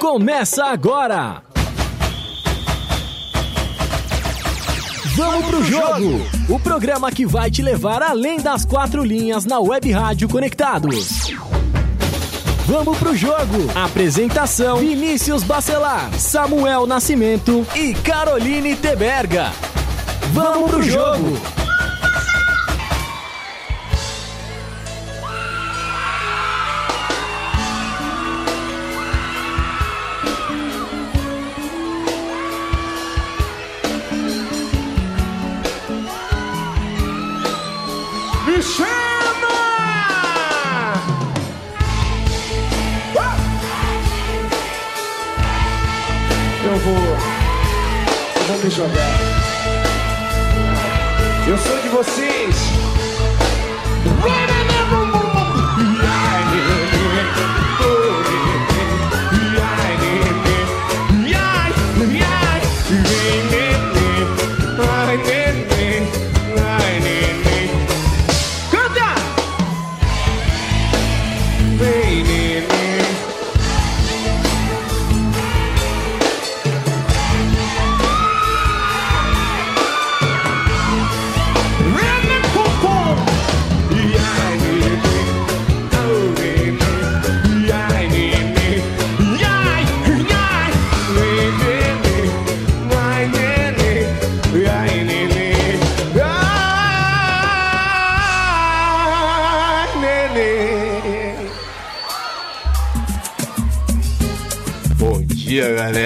[0.00, 1.42] começa agora!
[5.14, 6.26] Vamos pro jogo!
[6.48, 11.30] O programa que vai te levar além das quatro linhas na Web Rádio Conectados.
[12.64, 13.70] Vamos pro jogo!
[13.74, 19.52] Apresentação: Vinícius Bacelar, Samuel Nascimento e Caroline Teberga.
[20.32, 21.59] Vamos pro jogo!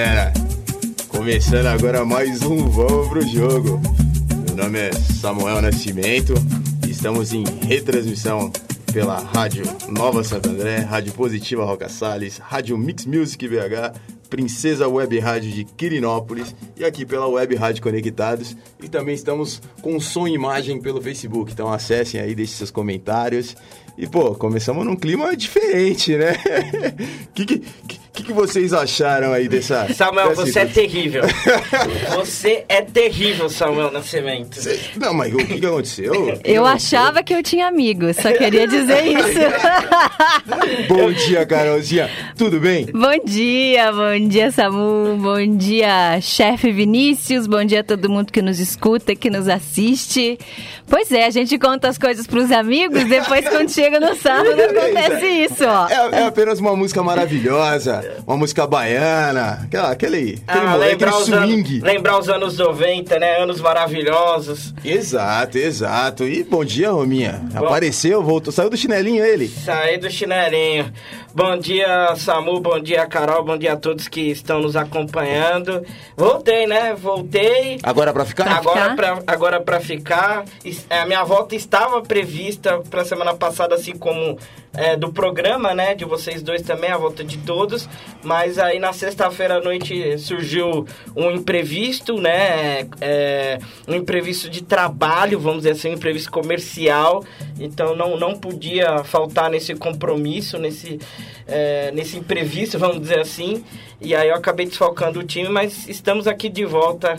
[0.04, 0.32] Galera!
[1.08, 3.80] Começando agora mais um Vamos pro Jogo.
[4.46, 6.34] Meu nome é Samuel Nascimento
[6.86, 8.52] e estamos em retransmissão
[8.92, 15.18] pela Rádio Nova Santo André, Rádio Positiva Roca Salles, Rádio Mix Music BH, Princesa Web
[15.20, 18.54] Rádio de Quirinópolis e aqui pela Web Rádio Conectados.
[18.82, 23.56] E também estamos com som e imagem pelo Facebook, então acessem aí, deixem seus comentários.
[23.96, 26.34] E, pô, começamos num clima diferente, né?
[27.32, 27.62] Que, que,
[28.14, 29.92] que, que vocês acharam aí dessa...
[29.92, 31.22] Samuel, dessa você é terrível.
[32.14, 34.60] você é terrível, Samuel Nascimento.
[34.96, 36.38] Não, mas o que, que aconteceu?
[36.44, 39.40] Eu achava que eu tinha amigos, só queria dizer isso.
[40.88, 42.08] Bom dia, Carolzinha.
[42.38, 42.86] Tudo bem?
[42.86, 48.40] bom dia, bom dia, Samu, bom dia, chefe Vinícius, bom dia a todo mundo que
[48.40, 50.38] nos escuta, que nos assiste.
[50.86, 55.26] Pois é, a gente conta as coisas pros amigos, depois quando chega no sábado acontece
[55.26, 55.88] isso, ó.
[55.88, 61.08] É, é apenas uma música maravilhosa, uma música baiana, aquela, aquele, aquele, Ah, moleque, lembrar
[61.10, 61.80] aquele os, anos, swing.
[61.80, 63.38] lembrar os anos 90, né?
[63.42, 64.74] Anos maravilhosos.
[64.84, 66.24] Exato, exato.
[66.24, 67.40] E bom dia, Rominha.
[67.54, 69.48] Apareceu, voltou, saiu do chinelinho ele.
[69.48, 70.92] Saí do chinelinho.
[71.34, 75.84] Bom dia, Samu, bom dia, Carol, bom dia a todos que estão nos acompanhando.
[76.16, 76.94] Voltei, né?
[76.94, 77.78] Voltei.
[77.82, 78.46] Agora pra ficar?
[78.48, 78.94] Agora ficar?
[78.96, 80.44] pra, agora pra ficar.
[80.64, 84.38] Es- A minha volta estava prevista pra semana passada, assim como
[84.74, 85.94] é, do programa, né?
[85.94, 87.88] De vocês dois também, a volta de todos.
[88.22, 90.86] Mas aí na sexta-feira à noite surgiu
[91.16, 92.86] um imprevisto, né?
[93.00, 97.24] É, um imprevisto de trabalho, vamos dizer assim, um imprevisto comercial.
[97.58, 100.98] Então não, não podia faltar nesse compromisso, nesse,
[101.46, 103.64] é, nesse imprevisto, vamos dizer assim.
[104.00, 107.16] E aí eu acabei desfalcando o time, mas estamos aqui de volta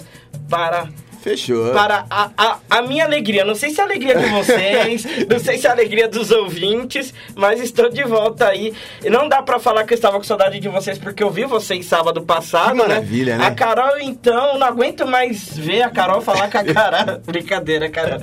[0.49, 0.89] para
[1.25, 1.71] Fechou.
[1.73, 3.43] para a, a, a minha alegria.
[3.43, 6.29] Não sei se é a alegria de vocês, não sei se é a alegria dos
[6.29, 8.73] ouvintes, mas estou de volta aí.
[9.09, 11.85] Não dá pra falar que eu estava com saudade de vocês, porque eu vi vocês
[11.87, 13.47] sábado passado, Que maravilha, né?
[13.47, 17.21] A Carol, então, não aguento mais ver a Carol falar com a cara.
[17.25, 18.19] Brincadeira, Carol.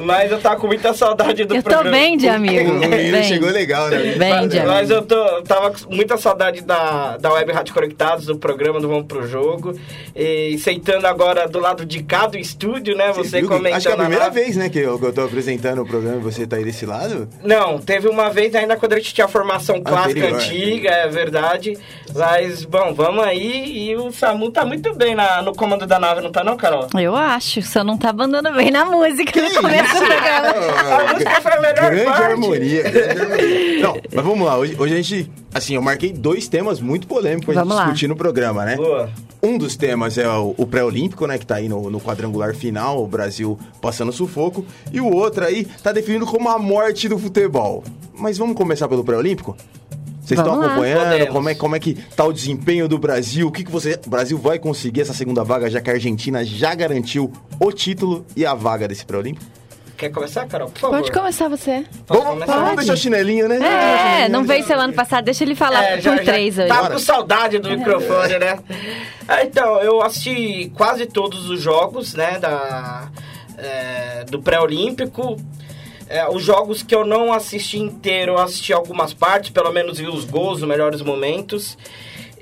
[0.00, 1.90] Mas eu tava com muita saudade do Eu tô programa.
[1.96, 2.72] bem de O amigo.
[2.74, 4.14] menino Bem, chegou legal, né?
[4.18, 4.92] bem de Mas amigo.
[4.92, 9.06] eu tô, tava com muita saudade da, da Web Rádio Conectados, do programa do Vamos
[9.06, 9.74] Pro Jogo.
[10.14, 13.10] E sentando agora do lado de cá do estúdio, né?
[13.12, 13.76] Você, viu que- comentando.
[13.78, 15.86] Acho que é a na primeira vez, né, que eu, que eu tô apresentando o
[15.86, 17.28] programa e você tá aí desse lado.
[17.42, 20.38] Não, teve uma vez ainda quando a gente tinha a formação clássica Anterior.
[20.40, 21.78] antiga, é verdade.
[22.14, 23.88] Mas, bom, vamos aí.
[23.90, 26.88] E o Samu tá muito bem na, no comando da nave, não tá não, Carol?
[26.98, 30.48] Eu acho, só não tá mandando bem na música no começo do programa.
[31.08, 32.22] A música foi a melhor Grande parte.
[32.22, 32.82] harmonia.
[32.82, 33.82] grande harmonia.
[33.82, 34.58] Não, mas vamos lá.
[34.58, 37.84] Hoje, hoje a gente, assim, eu marquei dois temas muito polêmicos pra gente lá.
[37.84, 38.76] discutir no programa, né?
[38.76, 39.10] Boa.
[39.42, 41.36] Um dos temas é o, o pré-olímpico, né?
[41.36, 44.64] Que tá aí no, no quadrangular final, o Brasil passando sufoco.
[44.92, 47.82] E o outro aí tá definido como a morte do futebol.
[48.14, 49.56] Mas vamos começar pelo pré-olímpico?
[50.22, 51.26] Vocês estão acompanhando?
[51.32, 53.48] Como é, como é que tá o desempenho do Brasil?
[53.48, 53.98] O que, que você.
[54.06, 58.24] O Brasil vai conseguir essa segunda vaga, já que a Argentina já garantiu o título
[58.36, 59.44] e a vaga desse pré-olímpico?
[59.96, 60.68] Quer começar, Carol?
[60.70, 60.96] Por favor.
[60.98, 61.84] Pode começar você.
[62.06, 62.58] Vamos, começar?
[62.58, 63.58] vamos deixar o chinelinho, né?
[64.24, 66.68] É, não veio semana passada, deixa ele falar É, por três hoje.
[66.68, 68.58] Tava com saudade do microfone, né?
[69.28, 73.08] Ah, Então, eu assisti quase todos os jogos, né, da,
[73.58, 75.36] é, do pré-olímpico.
[76.08, 80.08] É, os jogos que eu não assisti inteiro, eu assisti algumas partes, pelo menos vi
[80.08, 81.78] os gols, os melhores momentos.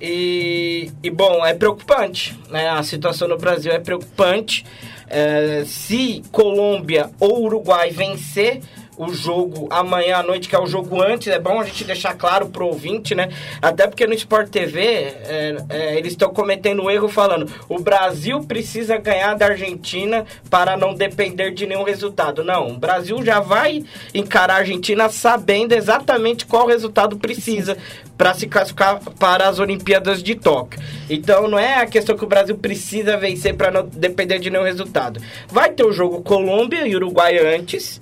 [0.01, 2.71] E, e, bom, é preocupante, né?
[2.71, 4.65] A situação no Brasil é preocupante.
[5.11, 8.61] É, se Colômbia ou Uruguai vencer
[9.01, 12.15] o jogo amanhã à noite, que é o jogo antes, é bom a gente deixar
[12.15, 13.31] claro pro ouvinte, né?
[13.63, 18.41] Até porque no Sport TV é, é, eles estão cometendo um erro falando o Brasil
[18.45, 22.45] precisa ganhar da Argentina para não depender de nenhum resultado.
[22.45, 23.83] Não, o Brasil já vai
[24.13, 27.79] encarar a Argentina sabendo exatamente qual resultado precisa
[28.19, 30.79] para se classificar para as Olimpíadas de Tóquio.
[31.09, 34.65] Então não é a questão que o Brasil precisa vencer para não depender de nenhum
[34.65, 35.23] resultado.
[35.49, 37.99] Vai ter o jogo Colômbia e Uruguai antes.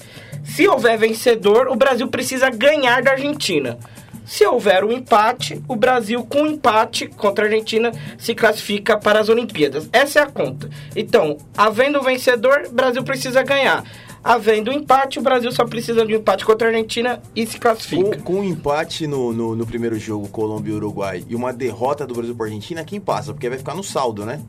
[0.49, 3.79] Se houver vencedor, o Brasil precisa ganhar da Argentina.
[4.27, 9.29] Se houver um empate, o Brasil com empate contra a Argentina se classifica para as
[9.29, 9.89] Olimpíadas.
[9.93, 10.69] Essa é a conta.
[10.97, 13.85] Então, havendo vencedor, o Brasil precisa ganhar.
[14.23, 18.19] Havendo empate, o Brasil só precisa de um empate contra a Argentina e se classifica.
[18.19, 22.15] Com, um empate no, no, no primeiro jogo, Colômbia e Uruguai, e uma derrota do
[22.15, 23.33] Brasil para Argentina, quem passa?
[23.33, 24.41] Porque vai ficar no saldo, né?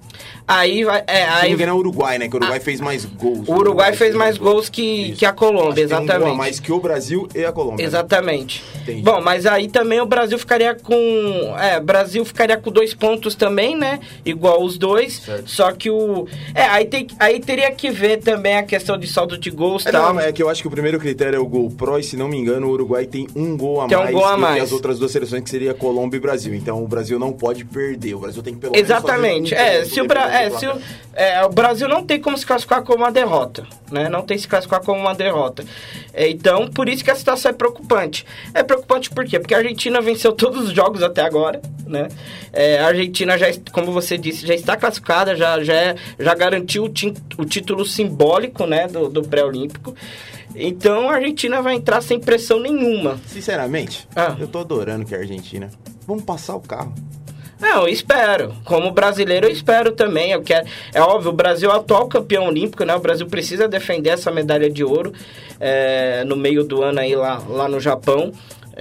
[0.47, 1.03] Aí vai.
[1.07, 2.27] É, Se não aí me engano é o Uruguai, né?
[2.27, 3.47] Que o Uruguai fez mais gols.
[3.47, 5.19] o Uruguai fez mais gols que, Isso.
[5.19, 6.37] que a Colômbia, tem um a exatamente.
[6.37, 7.77] mais que o Brasil e a Colômbia.
[7.77, 7.83] né?
[7.83, 8.63] Exatamente.
[8.81, 9.01] Entendi.
[9.01, 10.95] Bom, mas aí também o Brasil ficaria com.
[11.59, 13.99] É, Brasil ficaria com dois pontos também, né?
[14.25, 15.17] Igual os dois.
[15.19, 15.49] Certo.
[15.49, 16.27] Só que o.
[16.53, 19.91] É, aí, tem, aí teria que ver também a questão de saldo de gols É,
[19.91, 20.13] tal.
[20.13, 22.15] não, é que eu acho que o primeiro critério é o gol pro, e se
[22.17, 24.35] não me engano, o Uruguai tem um gol a Tem um mais gol a do
[24.35, 24.63] que mais.
[24.63, 26.55] as outras duas seleções, que seria Colômbia e Brasil.
[26.55, 28.15] Então o Brasil não pode perder.
[28.15, 29.53] O Brasil tem que pelo menos Exatamente.
[29.53, 30.73] um É, se o, Bra é, se o,
[31.13, 34.07] é, o Brasil não tem como se classificar como uma derrota, né?
[34.09, 35.63] Não tem se classificar como uma derrota.
[36.13, 38.25] É, então, por isso que a situação é preocupante.
[38.53, 39.39] É preocupante por quê?
[39.39, 42.07] Porque a Argentina venceu todos os jogos até agora, né?
[42.53, 46.85] É, a Argentina já, como você disse, já está classificada, já, já, é- já garantiu
[46.85, 49.95] o, o título simbólico, né, do, do pré-olímpico.
[50.55, 53.19] Então, a Argentina vai entrar sem pressão nenhuma.
[53.25, 54.35] Sinceramente, Ah.
[54.39, 55.69] eu tô adorando que é a Argentina.
[56.07, 56.93] Vamos passar o carro.
[57.59, 58.55] Não, eu espero.
[58.63, 60.31] Como brasileiro, eu espero também.
[60.31, 60.65] Eu quero...
[60.93, 62.95] É óbvio, o Brasil é o atual campeão olímpico, né?
[62.95, 65.11] O Brasil precisa defender essa medalha de ouro
[65.59, 68.31] é, no meio do ano aí lá, lá no Japão.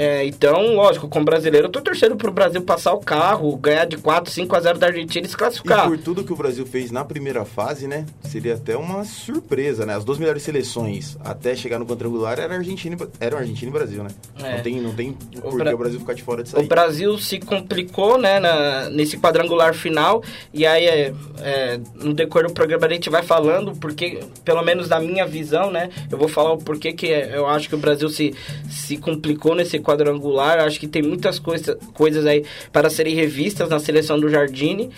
[0.01, 3.97] É, então, lógico, como brasileiro, eu tô torcendo pro Brasil passar o carro, ganhar de
[3.97, 5.89] 4, 5 a 0 da Argentina e se E classificar.
[5.89, 8.07] por tudo que o Brasil fez na primeira fase, né?
[8.23, 9.97] Seria até uma surpresa, né?
[9.97, 14.05] As duas melhores seleções até chegar no quadrangular eram Argentina, e- eram Argentina e Brasil,
[14.05, 14.11] né?
[14.41, 14.55] É.
[14.59, 15.13] Não tem, não tem
[15.43, 16.67] por Bra- que o Brasil ficar de fora disso O aí.
[16.69, 20.23] Brasil se complicou, né, na- nesse quadrangular final,
[20.55, 24.89] e aí, é, é, no decorrer do programa, a gente vai falando, porque, pelo menos
[24.89, 27.79] na minha visão, né, eu vou falar o porquê que é- eu acho que o
[27.79, 28.33] Brasil se,
[28.71, 33.79] se complicou nesse quadrangular, acho que tem muitas coisa, coisas aí para serem revistas na
[33.79, 34.91] seleção do Jardine,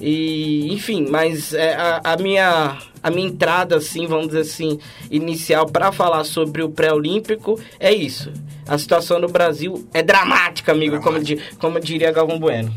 [0.00, 2.78] e, enfim, mas é, a, a minha...
[3.02, 4.78] A minha entrada, assim, vamos dizer assim,
[5.10, 8.30] inicial para falar sobre o pré-olímpico é isso.
[8.68, 12.70] A situação no Brasil é dramática, amigo, como, di- como diria Galvão Bueno.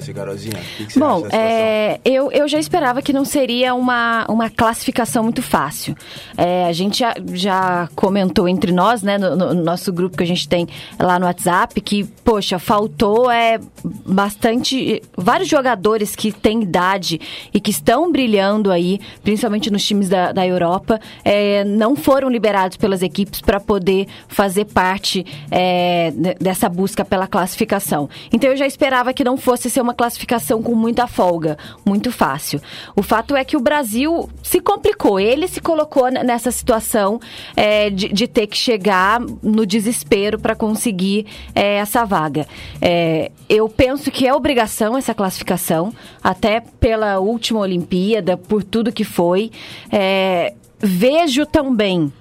[0.00, 4.50] Você, Carolzinha, o que, Bom, é, eu, eu já esperava que não seria uma, uma
[4.50, 5.96] classificação muito fácil.
[6.36, 10.26] É, a gente já, já comentou entre nós, né, no, no nosso grupo que a
[10.26, 10.66] gente tem
[10.98, 13.58] lá no WhatsApp, que, poxa, faltou é,
[14.04, 15.02] bastante.
[15.16, 17.20] vários jogadores que têm idade
[17.52, 22.76] e que estão brilhando aí, principalmente nos times da, da Europa, é, não foram liberados
[22.76, 28.08] pelas equipes para poder fazer parte é, de- dessa busca pela classificação.
[28.32, 32.60] Então eu já esperava que não fosse ser uma classificação com muita folga, muito fácil.
[32.94, 37.20] O fato é que o Brasil se complicou, ele se colocou nessa situação
[37.54, 42.46] é, de, de ter que chegar no desespero para conseguir é, essa vaga.
[42.80, 49.04] É, eu penso que é obrigação essa classificação, até pela última Olimpíada, por tudo que
[49.04, 49.50] foi.
[49.90, 52.12] É, vejo também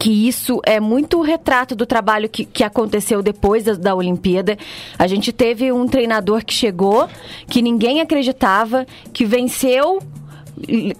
[0.00, 4.56] que isso é muito retrato do trabalho que, que aconteceu depois da, da Olimpíada.
[4.98, 7.06] A gente teve um treinador que chegou,
[7.46, 9.98] que ninguém acreditava, que venceu,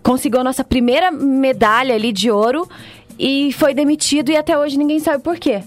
[0.03, 2.69] conseguiu a nossa primeira medalha ali de ouro
[3.19, 5.63] e foi demitido e até hoje ninguém sabe por quê.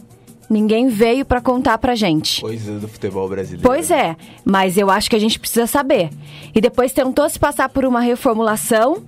[0.47, 2.39] Ninguém veio para contar pra gente.
[2.39, 3.67] Coisas do futebol brasileiro.
[3.67, 6.11] Pois é, mas eu acho que a gente precisa saber.
[6.53, 9.01] E depois tentou se passar por uma reformulação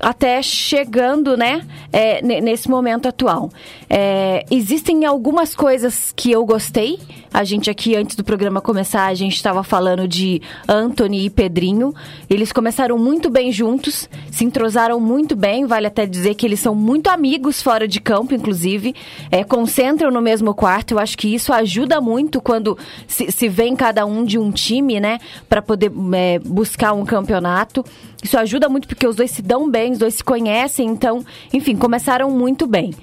[0.00, 1.62] até chegando, né,
[1.92, 3.50] é, ne- nesse momento atual.
[3.88, 6.98] É, existem algumas coisas que eu gostei
[7.32, 11.94] A gente aqui, antes do programa começar, a gente estava falando de Anthony e Pedrinho.
[12.28, 15.66] Eles começaram muito bem juntos, se entrosaram muito bem.
[15.66, 18.94] Vale até dizer que eles são muito amigos fora de campo, inclusive.
[19.30, 20.94] É, concentram no mesmo quarto.
[20.94, 24.98] Eu acho que isso ajuda muito quando se, se vem cada um de um time,
[24.98, 25.18] né?
[25.48, 27.84] Para poder é, buscar um campeonato.
[28.22, 30.88] Isso ajuda muito porque os dois se dão bem, os dois se conhecem.
[30.88, 32.94] Então, enfim, começaram muito bem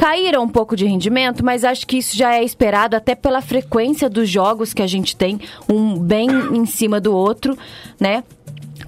[0.00, 4.08] caíram um pouco de rendimento, mas acho que isso já é esperado até pela frequência
[4.08, 5.38] dos jogos que a gente tem,
[5.68, 7.54] um bem em cima do outro,
[8.00, 8.24] né?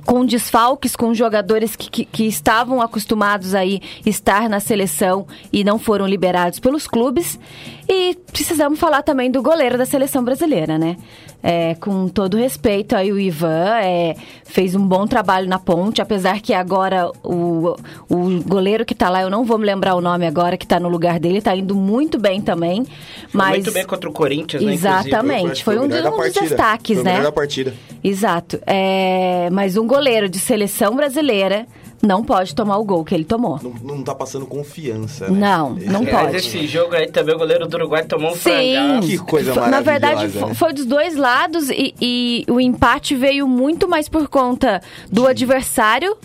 [0.06, 5.78] com desfalques, com jogadores que, que, que, estavam acostumados aí estar na seleção e não
[5.78, 7.38] foram liberados pelos clubes.
[7.86, 10.96] E precisamos falar também do goleiro da seleção brasileira, né?
[11.42, 16.40] É, com todo respeito aí o Ivan é, fez um bom trabalho na ponte, apesar
[16.40, 17.74] que agora o,
[18.08, 20.78] o goleiro que tá lá, eu não vou me lembrar o nome agora, que tá
[20.78, 22.86] no lugar dele, tá indo muito bem também.
[23.32, 23.50] Mas...
[23.50, 24.72] muito bem contra o Corinthians, né?
[24.72, 27.22] Exatamente, foi, foi, um, dos, destaques, foi né?
[27.22, 27.74] da partida.
[28.04, 28.60] Exato.
[28.66, 31.66] É, mas um goleiro de seleção brasileira
[32.02, 33.60] não pode tomar o gol que ele tomou.
[33.62, 35.38] Não, não tá passando confiança, né?
[35.38, 36.36] Não, não pode.
[36.36, 38.40] esse jogo aí também o goleiro do Uruguai tomou um Sim.
[38.40, 39.06] Frangado.
[39.06, 39.70] Que coisa maravilhosa.
[39.70, 40.54] Na verdade, né?
[40.54, 45.28] foi dos dois lados e, e, o empate veio muito mais por conta do Sim.
[45.28, 46.16] adversário,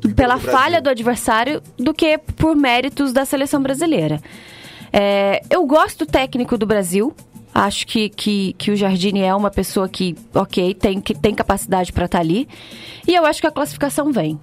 [0.00, 4.22] do pela do falha do adversário, do que por méritos da seleção brasileira.
[4.90, 7.14] É, eu gosto do técnico do Brasil,
[7.58, 11.90] Acho que, que, que o Jardine é uma pessoa que, ok, tem, que tem capacidade
[11.90, 12.46] para estar tá ali.
[13.08, 14.38] E eu acho que a classificação vem.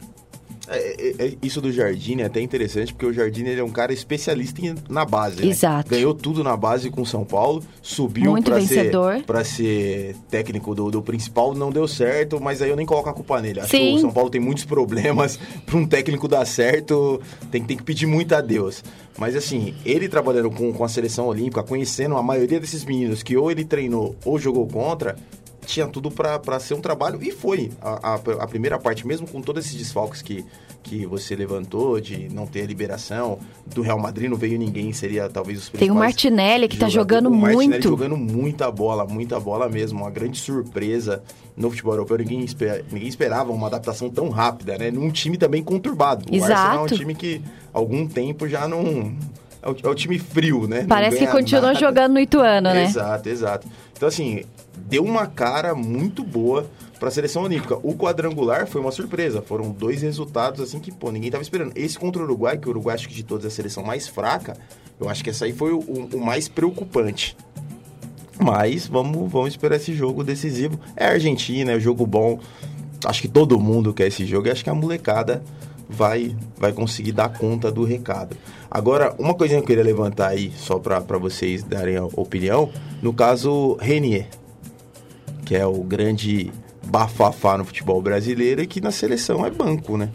[0.68, 3.70] É, é, é, isso do Jardim é até interessante, porque o Jardim ele é um
[3.70, 5.42] cara especialista em, na base.
[5.42, 5.48] Né?
[5.48, 5.90] Exato.
[5.90, 8.92] Ganhou tudo na base com São Paulo, subiu para ser,
[9.26, 13.14] pra ser técnico do, do principal, não deu certo, mas aí eu nem coloco a
[13.14, 13.60] culpa nele.
[13.60, 13.92] Acho Sim.
[13.92, 15.38] que o São Paulo tem muitos problemas.
[15.66, 18.84] Para um técnico dar certo, tem, tem que pedir muito a Deus.
[19.18, 23.36] Mas assim, ele trabalhando com, com a seleção olímpica, conhecendo a maioria desses meninos que
[23.36, 25.16] ou ele treinou ou jogou contra,
[25.66, 29.42] tinha tudo para ser um trabalho e foi a, a, a, primeira parte, mesmo com
[29.42, 30.46] todos esses desfalques que,
[30.82, 35.30] que você levantou, de não ter a liberação, do Real Madrid não veio ninguém, seria
[35.30, 37.56] talvez os Tem o Martinelli que está jogando o muito.
[37.56, 41.24] Martinelli jogando muita bola, muita bola mesmo, uma grande surpresa
[41.56, 42.18] no futebol europeu.
[42.18, 44.92] Ninguém, esper, ninguém esperava uma adaptação tão rápida, né?
[44.92, 46.26] Num time também conturbado.
[46.32, 46.52] Exato.
[46.52, 47.42] O Arsenal é um time que
[47.72, 49.14] algum tempo já não...
[49.62, 50.86] É o, é o time frio, né?
[50.88, 51.80] Parece que continua nada.
[51.80, 52.84] jogando no Ituano, né?
[52.84, 53.68] Exato, exato.
[53.96, 54.44] Então, assim,
[54.88, 57.78] deu uma cara muito boa para a seleção olímpica.
[57.84, 59.42] O quadrangular foi uma surpresa.
[59.42, 61.74] Foram dois resultados assim que, pô, ninguém estava esperando.
[61.76, 64.08] Esse contra o Uruguai, que o Uruguai acho que de todas é a seleção mais
[64.08, 64.56] fraca,
[65.00, 67.36] eu acho que essa aí foi o, o mais preocupante.
[68.40, 70.80] Mas vamos, vamos esperar esse jogo decisivo.
[70.96, 72.40] É Argentina, é jogo bom.
[73.06, 75.44] Acho que todo mundo quer esse jogo e acho que a molecada
[75.90, 78.36] vai, vai conseguir dar conta do recado.
[78.70, 82.70] Agora, uma coisinha que eu queria levantar aí, só para vocês darem a opinião,
[83.02, 84.28] no caso Renier,
[85.46, 86.52] que é o grande
[86.86, 90.10] bafafá no futebol brasileiro e que na seleção é banco, né?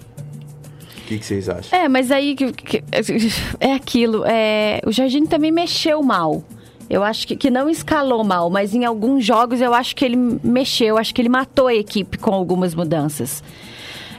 [0.99, 1.79] O que, que vocês acham?
[1.79, 2.37] É, mas aí
[3.61, 4.25] é aquilo.
[4.27, 6.45] É, o Jardim também mexeu mal.
[6.91, 10.17] Eu acho que, que não escalou mal, mas em alguns jogos eu acho que ele
[10.17, 13.43] mexeu, acho que ele matou a equipe com algumas mudanças.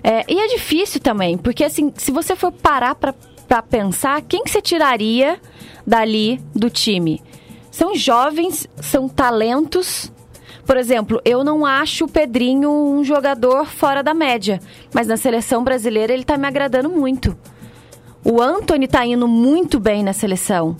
[0.03, 4.51] É, e é difícil também, porque assim, se você for parar para pensar, quem que
[4.51, 5.39] você tiraria
[5.85, 7.21] dali do time?
[7.71, 10.11] São jovens, são talentos,
[10.69, 14.59] por exemplo, eu não acho o Pedrinho um jogador fora da média,
[14.93, 17.35] mas na seleção brasileira ele tá me agradando muito.
[18.23, 20.77] O Anthony tá indo muito bem na seleção.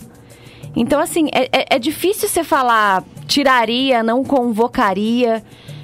[0.76, 5.42] Então, assim, é, é, é difícil você falar tiraria, não convocaria.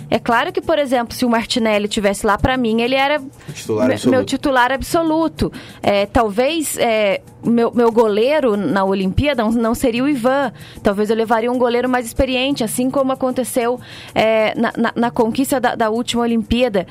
[0.09, 3.21] É claro que, por exemplo, se o Martinelli tivesse lá para mim, ele era
[3.53, 5.53] titular meu titular absoluto.
[5.83, 10.53] É, talvez é, meu, meu goleiro na Olimpíada não, não, seria o Ivan.
[10.83, 13.81] Talvez eu levaria um goleiro mais experiente, assim como aconteceu
[14.15, 16.87] é, na, na, na, conquista da, da, última Olimpíada.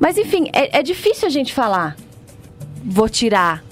[0.00, 1.96] Mas, enfim, é, é difícil a gente falar.
[2.84, 3.62] Vou tirar,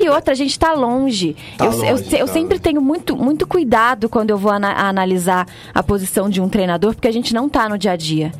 [0.00, 1.36] e outra, a gente está longe.
[1.56, 4.72] Tá eu, longe eu, tá eu, sempre tenho muito, muito cuidado quando eu vou ana
[4.72, 8.32] analisar a posição de um treinador, porque a gente não está no dia a dia.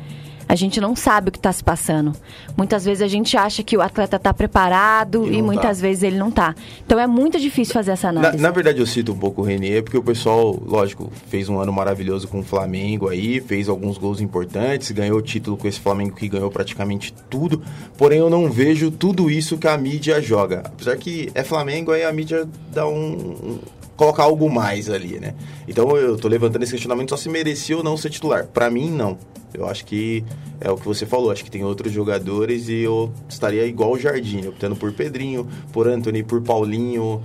[0.49, 2.11] A gente não sabe o que está se passando.
[2.57, 5.83] Muitas vezes a gente acha que o atleta está preparado e, e muitas tá.
[5.83, 6.55] vezes ele não está.
[6.83, 8.35] Então é muito difícil fazer essa análise.
[8.37, 11.59] Na, na, verdade, eu cito um pouco o Renê, porque o pessoal, lógico, fez um
[11.59, 15.79] ano maravilhoso com o Flamengo aí, fez alguns gols importantes, ganhou o título com esse
[15.79, 17.61] Flamengo que ganhou praticamente tudo.
[17.95, 20.63] Porém, eu não vejo tudo isso que a mídia joga.
[20.65, 23.59] Apesar que é Flamengo, aí a mídia dá um
[23.99, 25.35] colocar algo mais ali, né?
[25.67, 28.47] Então eu tô levantando esse questionamento só se merecia ou não ser titular.
[28.47, 29.17] Para mim, não.
[29.53, 30.23] Eu acho que
[30.61, 33.99] é o que você falou, acho que tem outros jogadores e eu estaria igual o
[33.99, 37.21] Jardim, optando por Pedrinho, por Anthony, por Paulinho.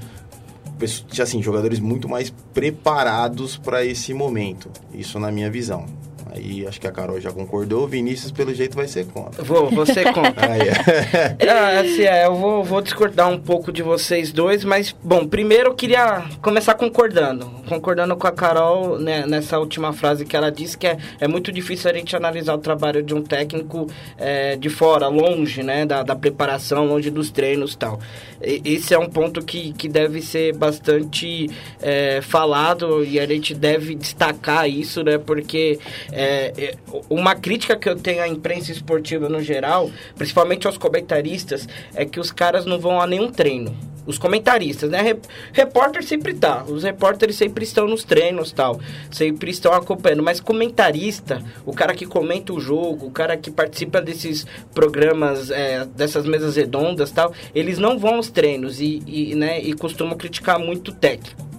[1.23, 4.69] assim, jogadores muito mais preparados para esse momento.
[4.93, 5.87] Isso na minha visão.
[6.35, 7.85] Aí acho que a Carol já concordou.
[7.85, 9.43] O Vinícius, pelo jeito, vai ser contra.
[9.43, 10.35] Vou, vou ser contra.
[10.51, 11.49] Aí, é.
[11.49, 15.71] Ah, assim, é, eu vou, vou discordar um pouco de vocês dois, mas, bom, primeiro
[15.71, 17.49] eu queria começar concordando.
[17.69, 21.53] Concordando com a Carol né, nessa última frase que ela disse, que é, é muito
[21.53, 23.87] difícil a gente analisar o trabalho de um técnico
[24.19, 28.01] é, de fora, longe, né, da, da preparação, longe dos treinos e tal.
[28.43, 31.49] E, esse é um ponto que, que deve ser bastante
[31.81, 35.79] é, falado e a gente deve destacar isso, né, porque
[36.11, 36.75] é, é,
[37.09, 42.21] uma crítica que eu tenho à imprensa esportiva no geral, principalmente aos comentaristas, é que
[42.21, 43.77] os caras não vão a nenhum treino.
[44.07, 45.01] Os comentaristas, né?
[45.01, 46.63] Rep repórter sempre tá.
[46.65, 48.79] Os repórteres sempre estão nos treinos tal.
[49.11, 50.23] Sempre estão acompanhando.
[50.23, 55.87] Mas comentarista, o cara que comenta o jogo, o cara que participa desses programas, é,
[55.87, 60.59] dessas mesas redondas tal, eles não vão aos treinos e, e, né, e costumam criticar
[60.59, 61.54] muito o técnico.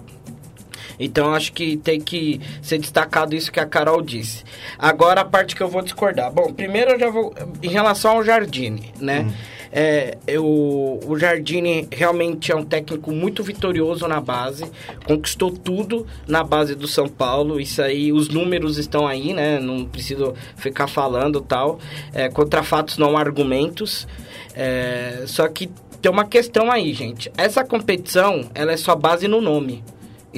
[0.98, 4.44] Então acho que tem que ser destacado isso que a Carol disse.
[4.78, 6.32] Agora a parte que eu vou discordar.
[6.32, 7.34] Bom, primeiro eu já vou.
[7.62, 9.26] Em relação ao Jardine, né?
[9.28, 9.56] Hum.
[9.72, 14.64] É, eu, o Jardine realmente é um técnico muito vitorioso na base,
[15.04, 17.60] conquistou tudo na base do São Paulo.
[17.60, 19.58] Isso aí, os números estão aí, né?
[19.60, 21.78] Não preciso ficar falando tal.
[22.14, 24.06] É, contra fatos não argumentos.
[24.54, 25.68] É, só que
[26.00, 27.30] tem uma questão aí, gente.
[27.36, 29.82] Essa competição, ela é só base no nome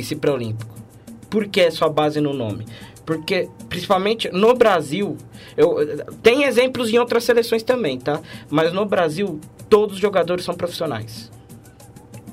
[0.01, 0.75] esse pré-olímpico.
[1.29, 2.67] Por que é sua base no nome?
[3.05, 5.17] Porque, principalmente no Brasil,
[5.57, 5.77] eu,
[6.23, 8.21] tem exemplos em outras seleções também, tá?
[8.51, 11.31] Mas no Brasil, todos os jogadores são profissionais.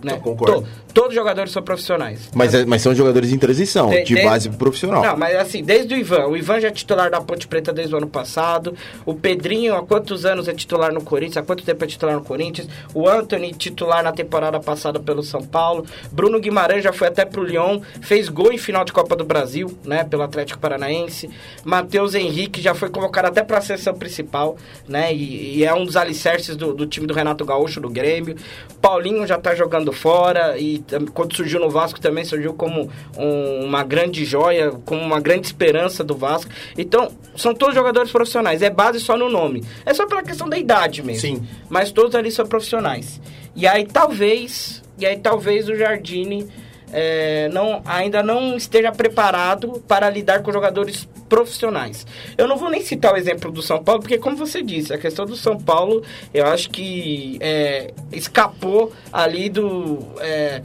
[0.04, 0.14] Né?
[0.14, 0.68] Eu concordo.
[0.96, 2.30] To, todos os jogadores são profissionais.
[2.34, 5.04] Mas, é, mas são jogadores em transição, de, de base profissional.
[5.04, 6.28] Não, mas assim, desde o Ivan.
[6.28, 8.76] O Ivan já é titular da Ponte Preta desde o ano passado.
[9.06, 11.38] O Pedrinho, há quantos anos é titular no Corinthians?
[11.38, 12.68] Há quanto tempo é titular no Corinthians?
[12.94, 15.86] O Anthony, titular na temporada passada pelo São Paulo.
[16.12, 19.78] Bruno Guimarães já foi até pro Lyon, fez gol em final de Copa do Brasil,
[19.86, 21.30] né, pelo Atlético Paranaense.
[21.64, 25.86] Matheus Henrique já foi convocado até para a seleção principal, né, e, e, é um
[25.86, 28.36] dos alicerces do, do time do Renato Gaúcho, do Grêmio.
[28.82, 30.80] Paulinho já tá jogando fora e
[31.14, 36.04] quando surgiu no Vasco também surgiu como um, uma grande joia, como uma grande esperança
[36.04, 36.52] do Vasco.
[36.78, 38.62] Então, são todos jogadores profissionais.
[38.62, 39.64] É base só no nome.
[39.86, 41.22] É só pela questão da idade mesmo.
[41.22, 41.48] Sim.
[41.70, 43.20] Mas todos ali são profissionais.
[43.56, 46.48] E aí talvez, e aí talvez o Jardine
[46.98, 52.08] é, não, ainda não esteja preparado para lidar com jogadores profissionais.
[52.38, 54.98] Eu não vou nem citar o exemplo do São Paulo, porque como você disse, a
[54.98, 56.02] questão do São Paulo,
[56.34, 60.00] eu acho que é, escapou ali do...
[60.22, 60.62] É,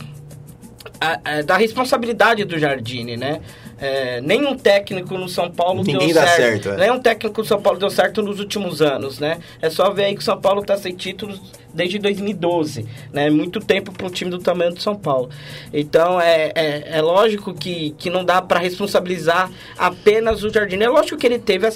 [1.00, 3.40] a, a, da responsabilidade do Jardine, né?
[3.76, 6.36] É, nenhum técnico no São Paulo Ninguém deu certo.
[6.36, 6.76] certo é.
[6.76, 9.38] Nenhum técnico no São Paulo deu certo nos últimos anos, né?
[9.60, 11.40] É só ver aí que o São Paulo está sem títulos
[11.74, 13.30] desde 2012, né?
[13.30, 15.30] Muito tempo para um time do tamanho do São Paulo.
[15.72, 20.80] Então é, é, é lógico que, que não dá para responsabilizar apenas o Jardim.
[20.83, 21.70] É lógico que ele teve a,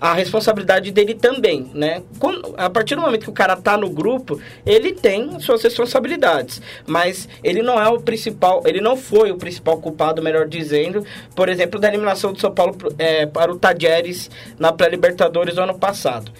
[0.00, 2.02] a responsabilidade dele também, né?
[2.18, 6.60] Quando, a partir do momento que o cara tá no grupo, ele tem suas responsabilidades,
[6.86, 11.48] mas ele não é o principal, ele não foi o principal culpado, melhor dizendo, por
[11.48, 16.32] exemplo, da eliminação do São Paulo é, para o Tadieres na pré-Libertadores do ano passado.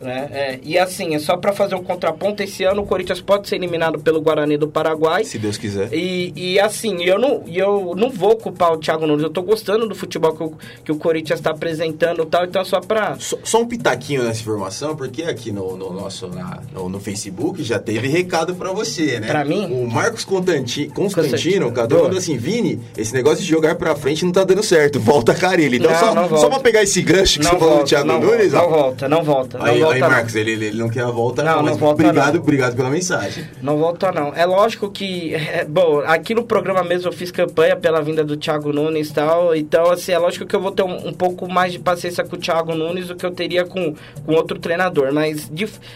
[0.00, 0.28] Né?
[0.32, 3.56] É, e assim, é só para fazer um contraponto, esse ano o Corinthians pode ser
[3.56, 5.24] eliminado pelo Guarani do Paraguai.
[5.24, 5.92] Se Deus quiser.
[5.92, 9.86] E, e assim, eu não, eu não vou culpar o Thiago Nunes, eu tô gostando
[9.86, 10.52] do futebol que o,
[10.84, 14.22] que o Corinthians está apresentando e tal, então é só para Só, só, um pitaquinho
[14.22, 18.72] nessa informação, porque aqui no, no nosso na, no, no, Facebook já teve recado para
[18.72, 19.26] você, né?
[19.26, 19.66] Para mim?
[19.70, 24.32] O Marcos Constantino, Constantino cara, falando assim, Vini, esse negócio de jogar para frente não
[24.32, 25.76] tá dando certo, volta Carilli.
[25.76, 28.06] Então não, só, só pra pegar esse gancho que não você volta, falou do Thiago
[28.06, 28.70] não Nunes, volta, ó.
[28.70, 29.58] Não volta, não volta.
[29.58, 30.10] Não Aí, volta aí não.
[30.10, 32.40] Marcos, ele, ele não quer a volta, Não, não, não volta, obrigado, não.
[32.42, 33.44] obrigado pela mensagem.
[33.62, 34.34] Não volta não.
[34.34, 38.36] É lógico que, é, bom, aqui no programa mesmo eu fiz campanha pela vinda do
[38.36, 41.50] Thiago Nunes e tal, então assim, é lógico que eu vou ter um, um pouco
[41.50, 45.12] mais de paciência com o Thiago Nunes do que eu teria com, com outro treinador,
[45.12, 45.50] mas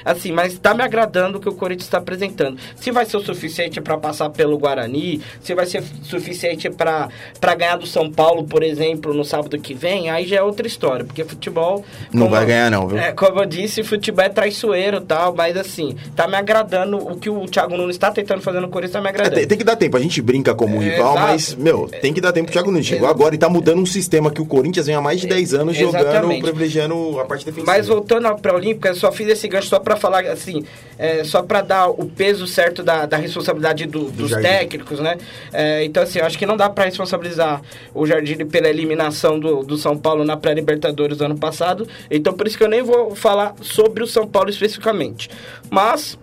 [0.05, 2.59] assim, mas tá me agradando o que o Corinthians está apresentando.
[2.77, 7.09] Se vai ser o suficiente para passar pelo Guarani, se vai ser suficiente para
[7.57, 11.05] ganhar do São Paulo, por exemplo, no sábado que vem, aí já é outra história,
[11.05, 11.85] porque futebol...
[12.13, 12.99] Não vai ganhar não, viu?
[12.99, 17.17] É, como eu disse, futebol é traiçoeiro e tal, mas assim, tá me agradando o
[17.19, 19.37] que o Thiago Nunes tá tentando fazer no Corinthians, tá me É, agradando.
[19.37, 21.27] tem, tem que dar tempo, a gente brinca como É, rival, exato.
[21.29, 22.87] mas, meu, tem que dar tempo pro Thiago Nunes.
[22.87, 25.27] Chegou É, agora e tá mudando um sistema que o Corinthians vem há mais de
[25.27, 26.43] 10 anos jogando, Exatamente.
[26.43, 27.71] privilegiando a parte defensiva.
[27.73, 30.65] Mas voltando à pré-olímpica, eu só fiz esse gancho só pra falar, assim,
[30.99, 35.17] é, só pra dar o peso certo da, da responsabilidade do- dos técnicos, né?
[35.53, 37.61] É, então, assim, eu acho que não dá pra responsabilizar
[37.95, 41.87] o Jardim pela eliminação do, do São Paulo na pré-Libertadores do ano passado.
[42.11, 45.29] Então, por isso que eu nem vou falar sobre o São Paulo especificamente.
[45.69, 46.17] Mas,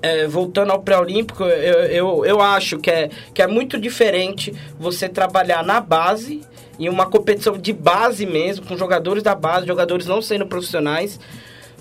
[0.00, 5.08] é, voltando ao pré-olímpico, eu, eu, eu acho que é, que é muito diferente você
[5.08, 6.42] trabalhar na base,
[6.78, 11.18] em uma competição de base mesmo, com jogadores da base, jogadores não sendo profissionais,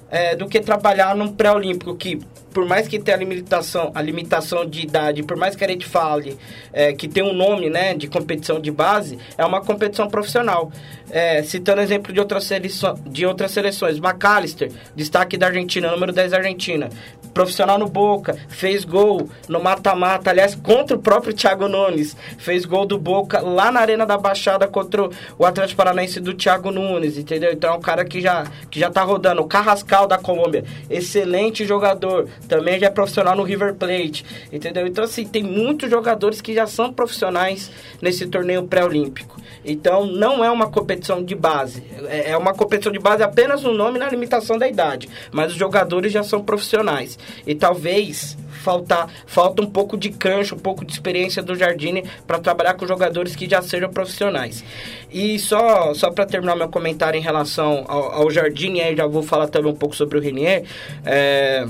[0.10, 2.20] é, do que trabalhar num pré-olímpico que
[2.58, 5.86] por mais que tenha a limitação, a limitação de idade, por mais que a gente
[5.86, 6.36] fale
[6.74, 10.72] é, que tem um nome né, de competição de base, é uma competição profissional.
[11.12, 16.32] É, citando exemplo de outras, seleções, de outras seleções, McAllister, destaque da Argentina, número 10
[16.32, 16.90] da Argentina,
[17.38, 22.84] profissional no Boca, fez gol no mata-mata, aliás, contra o próprio Thiago Nunes, fez gol
[22.84, 27.54] do Boca lá na Arena da Baixada contra o Atlético Paranaense do Thiago Nunes, entendeu?
[27.54, 29.44] Então é um cara que já, que já tá rodando.
[29.44, 34.88] O Carrascal da Colômbia, excelente jogador, também já é profissional no River Plate, entendeu?
[34.88, 37.70] Então, assim, tem muitos jogadores que já são profissionais
[38.02, 39.40] nesse torneio pré-olímpico.
[39.64, 41.84] Então, não é uma competição de base.
[42.08, 45.10] É, é uma competição de base apenas no nome e na limitação da idade.
[45.32, 47.18] Mas os jogadores já são profissionais.
[47.46, 52.40] E talvez faltar, falta um pouco de cancho, um pouco de experiência do Jardine para
[52.40, 54.64] trabalhar com jogadores que já sejam profissionais.
[55.12, 59.24] E só, só para terminar meu comentário em relação ao, ao Jardine, aí já vou
[59.24, 60.64] falar também um pouco sobre o Renier.
[61.06, 61.66] É,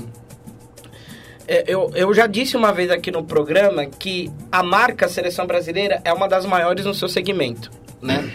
[1.66, 6.12] eu, eu já disse uma vez aqui no programa que a marca Seleção Brasileira é
[6.12, 7.70] uma das maiores no seu segmento,
[8.02, 8.30] né?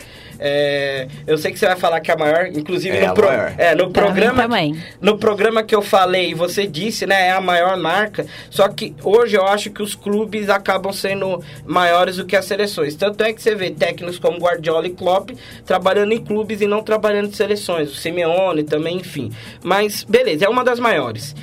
[0.46, 3.14] É, eu sei que você vai falar que é a maior, inclusive É no, a
[3.14, 3.54] pro- maior.
[3.58, 4.76] é, no programa também.
[5.00, 8.26] no programa que eu falei, você disse, né, é a maior marca.
[8.50, 12.96] Só que hoje eu acho que os clubes acabam sendo maiores do que as seleções.
[12.96, 15.30] Tanto é que você vê técnicos como Guardiola e Klopp
[15.66, 17.92] trabalhando em clubes e não trabalhando em seleções.
[17.92, 19.32] O Simeone também, enfim.
[19.64, 21.34] Mas beleza, é uma das maiores.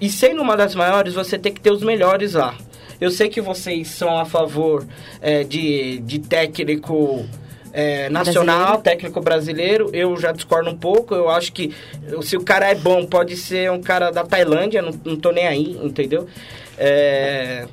[0.00, 2.54] E sendo uma das maiores, você tem que ter os melhores lá.
[3.00, 4.86] Eu sei que vocês são a favor
[5.20, 7.26] é, de, de técnico
[7.72, 8.82] é, nacional, Brasileiro.
[8.82, 9.90] técnico brasileiro.
[9.92, 11.14] Eu já discordo um pouco.
[11.14, 11.74] Eu acho que
[12.22, 14.82] se o cara é bom, pode ser um cara da Tailândia.
[14.82, 16.26] Não, não tô nem aí, entendeu?
[16.76, 17.66] É,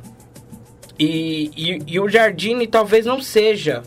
[0.99, 3.83] e, e, e o Jardine talvez não seja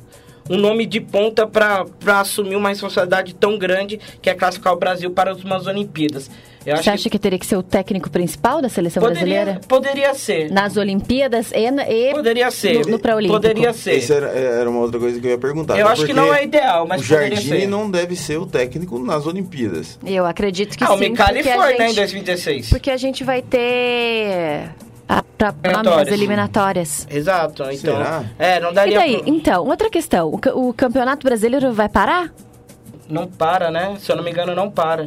[0.49, 1.87] um nome de ponta para
[2.21, 6.31] assumir uma responsabilidade tão grande que é classificar o Brasil para umas Olimpíadas.
[6.67, 7.19] Eu Você acha que...
[7.19, 9.61] teria que ser o técnico principal da seleção poderia, brasileira?
[9.67, 10.51] poderia ser.
[10.51, 12.85] Nas Olimpíadas e, e Poderia ser.
[12.85, 13.41] no, no pré-olímpico?
[13.41, 13.97] Poderia ser.
[13.97, 15.79] Essa era, era uma outra coisa que eu ia perguntar.
[15.79, 17.67] Eu acho que não é ideal, mas o poderia Jardine ser.
[17.67, 19.99] não deve ser o técnico nas Olimpíadas.
[20.05, 20.93] Eu acredito que ah, sim.
[20.95, 22.69] o Micali porque a foi, né, em gente- 2016.
[22.71, 24.69] Porque a gente vai ter
[25.09, 26.13] a, pra, nome das Eliminatórias.
[26.13, 27.07] eliminatórias.
[27.11, 27.97] Exato, então.
[27.97, 28.25] Será?
[28.39, 29.19] É, não E daria daí?
[29.23, 30.29] pro- Então, outra questão.
[30.29, 32.31] O, o Campeonato Brasileiro vai parar?
[33.09, 33.97] Não para, né?
[33.99, 35.07] Se eu não me engano, não para.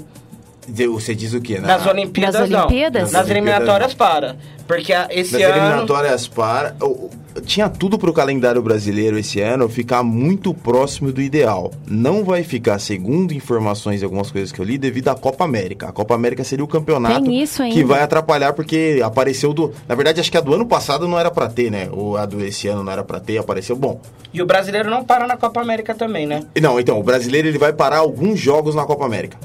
[0.68, 1.60] Você diz o quê?
[1.60, 2.60] Na- Nas Olimpíadas, Nas não.
[2.60, 3.12] Olimpíadas?
[3.12, 4.36] Nas eliminatórias, para.
[4.68, 5.58] Porque esse Nas ano...
[5.58, 6.76] eliminatórias para.
[6.82, 7.10] o- o-
[7.46, 11.72] Tinha tudo pro calendário brasileiro esse ano ficar muito próximo do ideal.
[11.88, 15.90] Não vai ficar, segundo informações e algumas coisas que eu li, devido à Copa América.
[15.90, 17.26] A Copa América seria o campeonato
[17.74, 19.74] que vai atrapalhar, porque apareceu do.
[19.88, 21.90] Na verdade, acho que a do ano passado não era pra ter, né?
[21.92, 24.00] Ou a do esse ano não era pra ter, apareceu bom.
[24.32, 26.44] E o brasileiro não para na Copa América também, né?
[26.62, 29.38] Não, então, o brasileiro ele vai parar alguns jogos na Copa América.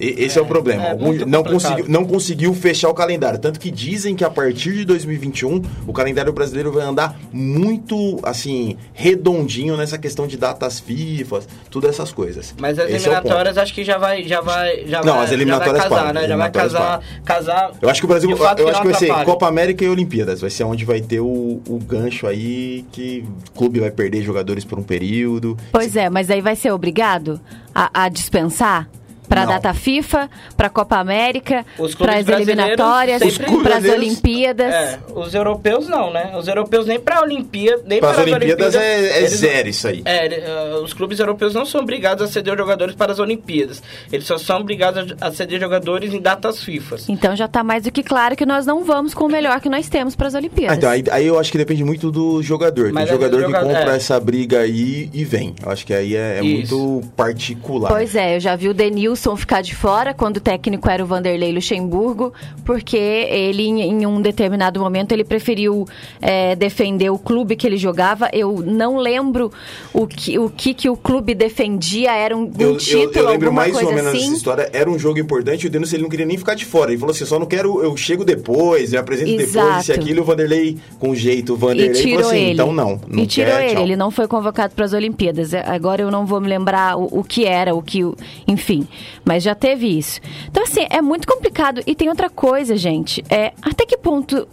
[0.00, 0.82] E- esse é, o problema.
[0.82, 3.38] é Algum- não, conseguiu, não conseguiu fechar o calendário.
[3.38, 8.76] Tanto que dizem que a partir de 2021 o calendário brasileiro vai andar muito, assim,
[8.94, 12.54] redondinho nessa questão de datas FIFA, todas essas coisas.
[12.58, 15.32] Mas as Esse é eliminatórias acho que já vai, já vai, já Não, vai, as
[15.32, 16.28] eliminatórias já vai casar, param, né?
[16.28, 17.70] Já vai casar, casar.
[17.82, 19.24] Eu acho que o Brasil, eu que acho que vai ser.
[19.24, 20.40] Copa América e Olimpíadas.
[20.40, 24.64] Vai ser onde vai ter o, o gancho aí que o clube vai perder jogadores
[24.64, 25.56] por um período.
[25.72, 27.40] Pois é, mas aí vai ser obrigado
[27.74, 28.88] a, a dispensar?
[29.30, 31.64] Para a data FIFA, para a Copa América,
[31.96, 33.22] para as eliminatórias,
[33.62, 34.74] para as Olimpíadas.
[34.74, 36.32] É, os europeus não, né?
[36.36, 39.86] Os europeus nem para a Olimpíada, nem Para as as Olimpíadas é, é zero isso
[39.86, 40.02] aí.
[40.04, 43.80] É, eh, os clubes europeus não são obrigados a ceder jogadores para as Olimpíadas.
[44.12, 46.96] Eles só são obrigados a ceder jogadores em datas FIFA.
[47.08, 49.68] Então já está mais do que claro que nós não vamos com o melhor que
[49.68, 50.76] nós temos para as Ah, Olimpíadas.
[50.76, 52.92] então, aí, aí eu acho que depende muito do jogador.
[52.92, 53.96] Mas Tem do jogador que jogador- compra é.
[53.96, 55.54] essa briga aí e vem.
[55.64, 57.88] Eu acho que aí é, é muito particular.
[57.92, 61.06] Pois é, eu já vi o Denilson ficar de fora quando o técnico era o
[61.06, 62.32] Vanderlei Luxemburgo,
[62.64, 65.86] porque ele, em, um determinado momento, ele preferiu
[66.20, 68.28] é, defender o clube que ele jogava.
[68.32, 69.52] Eu não lembro
[69.92, 73.28] o que o, que, que o clube defendia, era um, um Eu, eu- título, eu
[73.28, 74.24] lembro alguma mais ou menos assim.
[74.26, 74.70] essa história.
[74.72, 76.90] Era um jogo importante, o Denilson ele não queria nem ficar de fora.
[76.90, 79.80] Ele falou assim: só não quero, eu chego depois, eu apresento depois, Exato.
[79.80, 80.18] isso e aquilo.
[80.18, 82.52] E o Vanderlei, com jeito, o E Vanderlei falou tirou assim: ele.
[82.52, 83.00] então não.
[83.08, 83.74] não e tirou quer, ele.
[83.74, 83.82] tchau.
[83.82, 85.52] Ele não foi convocado para as Olimpíadas.
[85.54, 88.00] É, Agora eu não vou me lembrar o, o que era, o que.
[88.46, 88.86] Enfim.
[89.24, 90.20] Mas já teve isso.
[90.48, 91.82] Então, assim, é muito complicado.
[91.86, 93.24] E tem outra coisa, gente.
[93.28, 94.46] É, até que ponto.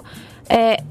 [0.50, 0.82] É,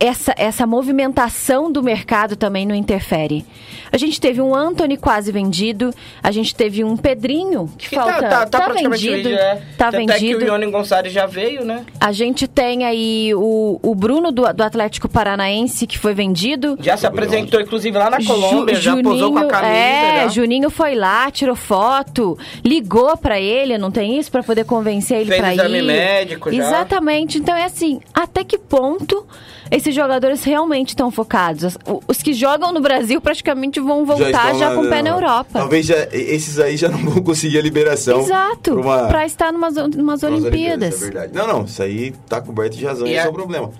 [0.00, 3.44] essa, essa movimentação do mercado também não interfere.
[3.90, 8.12] A gente teve um Anthony quase vendido, a gente teve um Pedrinho que, Que falta.
[8.20, 9.28] tá, tá, tá praticamente vendido.
[9.30, 9.54] vendido, é.
[9.78, 10.44] Tá Tanto é que vendido.
[10.44, 11.84] o Ione Gonçalves já veio, né?
[12.00, 16.76] A gente tem aí o, o Bruno do, do Atlético Paranaense que foi vendido.
[16.80, 19.72] Já se apresentou, inclusive, lá na Ju- Colômbia, já posou com a camisa.
[19.72, 20.28] é, já.
[20.28, 25.34] Juninho foi lá, tirou foto, ligou pra ele, não tem isso Pra poder convencer ele
[25.34, 25.82] exame ir.
[25.82, 26.58] médico já.
[26.62, 27.38] Exatamente.
[27.38, 29.26] Então é assim, até que ponto
[29.70, 31.76] esses jogadores realmente estão focados?
[32.06, 35.50] Os, que jogam no Brasil praticamente vão voltar já, estão com o pé na Europa.
[35.58, 38.20] Talvez já, esses aí já não vão conseguir a liberação.
[38.20, 38.72] Exato.
[38.72, 41.02] pra uma- Pra estar numas, numas umas Olimpíadas.
[41.02, 41.28] é.
[41.32, 43.70] Não, não, isso aí tá coberto de razão, E esse é o problema.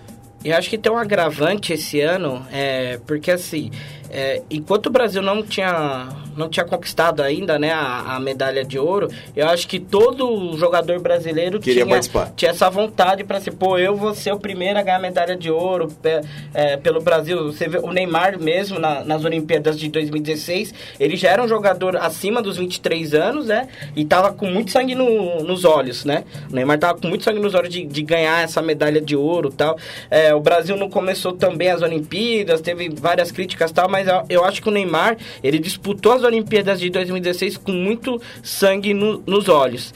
[0.45, 3.71] E acho que tem um agravante esse ano, é, porque assim,
[4.09, 8.79] é, enquanto o Brasil não tinha, não tinha conquistado ainda né, a, a medalha de
[8.79, 12.33] ouro, eu acho que todo jogador brasileiro Queria tinha, participar.
[12.37, 15.37] tinha essa vontade para ser, pô, eu vou ser o primeiro a ganhar a medalha
[15.37, 16.21] de ouro pe-
[16.55, 17.45] é, pelo Brasil.
[17.53, 21.97] Você vê o Neymar mesmo na- nas Olimpíadas de 2016, ele já era um jogador
[21.97, 23.69] acima dos 23 anos, né?
[23.97, 26.25] E tava com muito sangue no- nos olhos, né?
[26.51, 29.49] O Neymar tava com muito sangue nos olhos de, de ganhar essa medalha de ouro
[29.53, 29.77] e tal.
[30.11, 34.23] É, o Brasil não começou também as Olimpíadas, teve várias críticas e tal, mas eu,
[34.29, 39.23] eu acho que o Neymar, ele disputou as Olimpíadas de 2016 com muito sangue no-
[39.27, 39.93] nos olhos.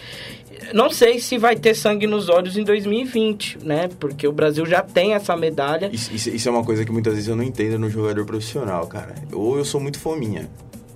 [0.73, 3.89] Não sei se vai ter sangue nos olhos em 2020, né?
[4.01, 5.91] Porque o Brasil já tem essa medalha.
[5.93, 8.87] Isso, isso- isso é uma coisa que muitas vezes eu não entendo no jogador profissional,
[8.87, 9.15] cara.
[9.33, 10.49] Ou eu sou muito fominha.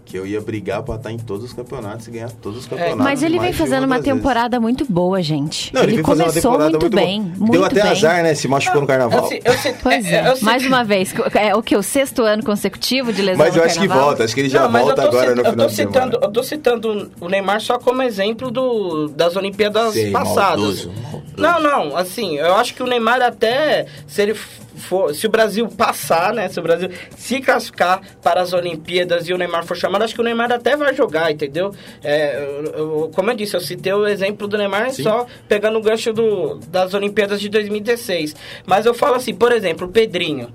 [0.06, 3.02] Que eu ia brigar pra estar em todos os campeonatos e ganhar todos os campeonatos.
[3.02, 4.18] Mas ele vem fazendo uma das vezes.
[4.20, 5.74] temporada muito boa, gente.
[5.74, 7.20] Não, ele, ele começou temporada muito, muito, bem.
[7.20, 7.90] Muito Deu até bem.
[7.90, 8.32] azar, né?
[8.34, 9.28] Se machucou no carnaval.
[9.32, 10.28] Eu eu sei- Pois é.
[10.30, 11.76] eu sei- Mais uma vez, é o que?
[11.76, 14.06] O sexto ano consecutivo de lesão Mas eu no acho que carnaval?
[14.10, 15.74] volta, acho que ele já Não, volta eu tô agora no eu final tô de
[15.76, 16.18] citando, semana.
[16.22, 20.60] Eu tô citando o Neymar só como exemplo do, das Olimpíadas Sei, passadas.
[20.86, 21.22] maldoso, maldoso.
[21.36, 24.36] Não, não, assim, eu acho que o Neymar até, se ele
[24.76, 29.32] for, se o Brasil passar, né, se o Brasil se classificar para as Olimpíadas e
[29.32, 31.74] o Neymar for chamado, acho que o Neymar até vai jogar, entendeu?
[32.04, 35.02] É, eu- eu- como eu disse, eu citei o exemplo do Neymar Sim.
[35.02, 38.34] só pegando o gancho do, das Olimpíadas de 2016.
[38.66, 40.52] Mas eu falo assim, por exemplo, o Pedrinho.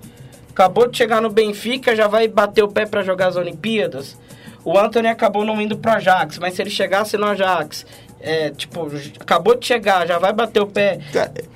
[0.51, 4.17] Acabou de chegar no Benfica, já vai bater o pé para jogar as Olimpíadas.
[4.63, 7.85] O Anthony acabou não indo pro Ajax, mas se ele chegasse no Ajax,
[8.21, 8.87] é, tipo,
[9.19, 10.99] acabou de chegar, já vai bater o pé.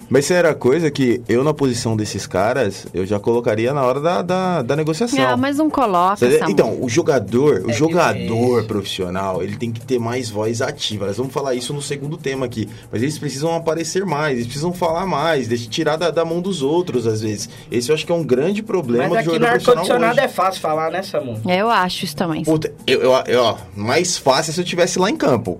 [0.07, 3.99] Mas isso era coisa que eu, na posição desses caras, eu já colocaria na hora
[3.99, 5.19] da, da, da negociação.
[5.27, 6.23] Ah, mas não coloca.
[6.47, 8.67] Então, o jogador, o É jogador difícil.
[8.67, 11.07] profissional, ele tem que ter mais voz ativa.
[11.07, 12.69] Nós vamos falar isso no segundo tema aqui.
[12.91, 16.61] Mas eles precisam aparecer mais, eles precisam falar mais, deixa tirar da, da mão dos
[16.61, 17.49] outros, às vezes.
[17.71, 20.13] Esse eu acho que é um grande problema Mas do aqui no jogador profissional ar-condicionado
[20.19, 20.25] hoje.
[20.25, 21.41] é fácil falar, né, Samu?
[21.49, 22.43] Eu acho isso também.
[22.43, 25.59] Puta, eu, eu, eu- ó, mais fácil é se eu estivesse lá em campo.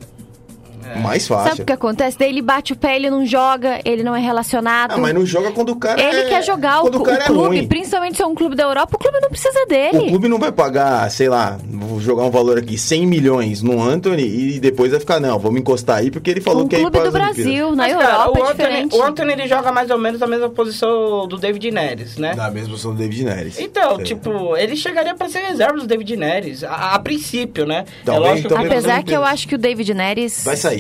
[1.01, 1.49] Mais fácil.
[1.49, 2.17] Sabe o que acontece?
[2.17, 4.91] Daí ele bate o pé, ele não joga, ele não é relacionado.
[4.93, 6.29] Ah, mas não joga quando o cara Ele é...
[6.29, 7.67] quer jogar o, quando o, o cara é clube, ruim.
[7.67, 9.97] principalmente se é um clube da Europa, o clube não precisa dele.
[9.97, 13.81] O clube não vai pagar, sei lá, vou jogar um valor aqui, 100 milhões no
[13.81, 14.23] Anthony
[14.55, 16.99] e depois vai ficar, não, vamos encostar aí porque ele falou um que é clube
[16.99, 17.11] do.
[17.11, 18.95] Brasil, na Mas, Europa cara, o é Anthony, diferente.
[18.95, 22.33] o Anthony ele joga mais ou menos a mesma posição do David Neres, né?
[22.35, 23.59] Na mesma posição do David Neres.
[23.59, 24.03] Então, É.
[24.03, 27.85] tipo, ele chegaria pra ser reserva do David Neres, a, a princípio, né?
[28.03, 30.74] Talvez, é lógico ele- Apesar que eu acho que o David Neres Vai sair.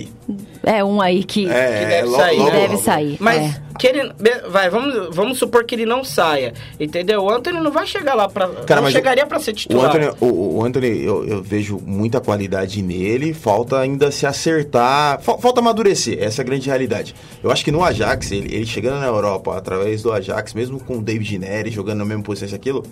[0.63, 2.59] É um aí que, É, que deve logo- sair, logo, né?
[2.61, 3.17] deve sair.
[3.19, 3.61] Mas é.
[3.79, 4.11] que ele.
[4.49, 6.53] Vai, vamos, vamos supor que ele não saia.
[6.79, 7.23] Entendeu?
[7.23, 8.47] O Anthony não vai chegar lá pra.
[8.65, 9.85] Cara, não chegaria pra ser O titular.
[9.95, 15.39] Anthony, o, o Anthony eu, eu vejo muita qualidade nele, falta ainda se acertar, fal-
[15.39, 17.13] falta amadurecer, essa é a grande realidade.
[17.43, 20.97] Eu acho que no Ajax, ele, ele chegando na Europa, através do Ajax, mesmo com
[20.97, 22.83] o David Neres jogando na mesma posição e aquilo,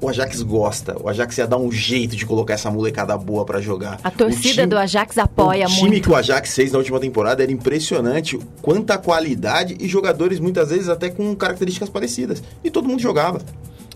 [0.00, 0.96] o Ajax gosta.
[1.02, 3.98] O Ajax ia dar um jeito de colocar essa molecada boa pra jogar.
[4.02, 6.02] A torcida time- do Ajax apoia o time muito.
[6.04, 10.88] que o Ajax fez na última temporada era impressionante quanta qualidade e jogadores muitas vezes
[10.88, 12.42] até com características parecidas.
[12.64, 13.40] E todo mundo jogava.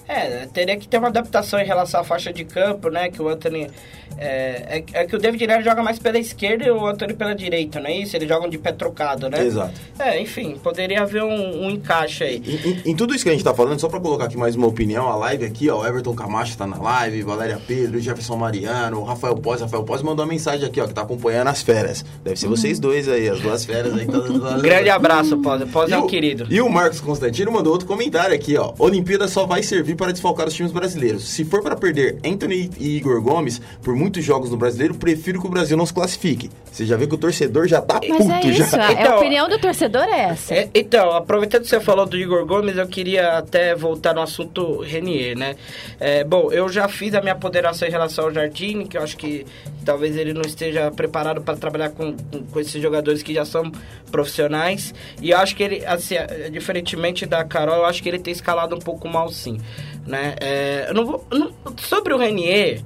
[0.07, 3.09] É, teria que ter uma adaptação em relação à faixa de campo, né?
[3.11, 3.69] Que o Anthony.
[4.17, 7.35] É, é, é que o David Neres joga mais pela esquerda e o Anthony pela
[7.35, 8.15] direita, não é isso?
[8.17, 9.43] Eles jogam de pé trocado, né?
[9.45, 9.73] Exato.
[9.99, 12.43] É, enfim, poderia haver um, um encaixe aí.
[12.47, 14.55] Em, em- em tudo isso que a gente tá falando, só pra colocar aqui mais
[14.55, 18.37] uma opinião, a live aqui, ó, o Everton Camacho tá na live, Valéria Pedro, Jefferson
[18.37, 21.63] Mariano, o Rafael Pós, Rafael Pós mandou uma mensagem aqui, ó, que tá acompanhando as
[21.63, 22.05] férias.
[22.23, 24.07] Deve ser vocês dois aí, as duas férias aí.
[24.07, 25.65] todas- todas- Grande abraço, Pós.
[25.73, 26.47] Pós é um querido.
[26.51, 28.73] E o Marcos Constantino mandou outro comentário aqui, ó.
[28.79, 31.25] Olimpíada só vai servir vir para desfalcar os times brasileiros.
[31.25, 35.47] Se for para perder Anthony e Igor Gomes por muitos jogos no brasileiro, prefiro que
[35.47, 36.51] o Brasil não se classifique.
[36.71, 38.89] Você já vê que o torcedor já tá Mas puto é isso, já.
[38.89, 40.55] a, Então, a opinião do torcedor é essa.
[40.55, 44.81] É, então, aproveitando que você falou do Igor Gomes, eu queria até voltar no assunto
[44.81, 45.55] Renier, né?
[46.01, 49.17] É, bom, eu já fiz a minha ponderação em relação ao Jardine, que eu acho
[49.17, 49.47] que
[49.85, 53.71] talvez ele não esteja preparado para trabalhar com, com, com esses jogadores que já são
[54.11, 54.95] profissionais.
[55.21, 58.33] E eu acho que ele, assim, é, diferentemente da Carol, eu acho que ele tem
[58.33, 59.59] escalado um pouco mal, sim.
[60.07, 60.35] Né?
[60.41, 62.81] É, eu não vou, não- sobre o Renier,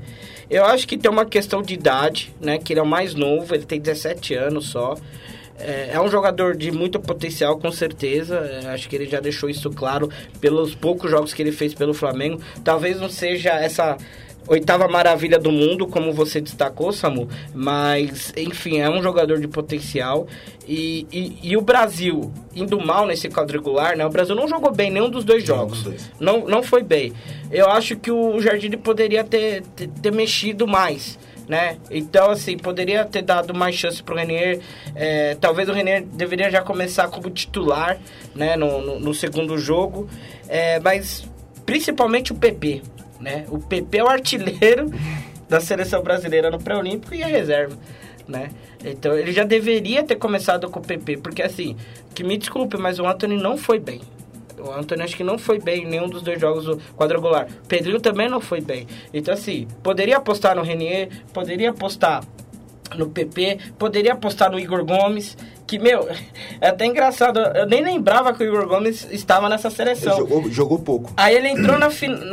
[0.51, 2.59] eu acho que tem uma questão de idade, né?
[2.59, 4.95] Que ele é o mais novo, ele tem 17 anos só.
[5.61, 8.37] É, é um jogador de muito potencial, com certeza.
[8.37, 10.09] É, acho que ele já deixou isso claro
[10.41, 12.41] pelos poucos jogos que ele fez pelo Flamengo.
[12.65, 13.97] Talvez não seja essa
[14.49, 17.29] oitava maravilha do mundo, como você destacou, Samu.
[17.55, 20.27] Mas, enfim, é um jogador de potencial.
[20.67, 24.05] E, e, e o Brasil, indo mal nesse quadrangular, né?
[24.05, 25.87] O Brasil não jogou bem nenhum dos dois jogos.
[26.19, 27.13] Não, não foi bem.
[27.51, 31.19] Eu acho que o Jardim poderia ter, ter, ter mexido mais.
[31.49, 31.79] Né?
[31.91, 34.61] Então, assim, poderia ter dado mais chance pro Renier.
[34.95, 37.99] É, talvez o Renier deveria já começar como titular
[38.35, 38.55] né?
[38.55, 40.07] no, no, no segundo jogo.
[40.47, 41.27] É, mas
[41.65, 42.83] principalmente o PP.
[43.21, 43.47] Né?
[43.49, 44.91] O PP é o artilheiro
[45.49, 47.77] da seleção brasileira no pré-olímpico e a reserva.
[48.27, 48.51] Né?
[48.85, 51.77] Então ele já deveria ter começado com o PP, porque assim,
[52.15, 54.01] que me desculpe, mas o Anthony não foi bem.
[54.59, 57.47] O Antônio acho que não foi bem em nenhum dos dois jogos do quadrangular.
[57.69, 58.87] Pedrinho também não foi bem.
[59.15, 62.25] Então, assim, poderia apostar no Renier, poderia apostar
[62.97, 65.37] no PP, poderia apostar no Igor Gomes,
[65.69, 66.09] que, meu,
[66.61, 67.39] é até engraçado.
[67.39, 70.17] Eu nem lembrava que o Igor Gomes estava nessa Ele seleção.
[70.17, 71.13] jogou, jogou pouco.
[71.17, 71.89] Aí ele entrou na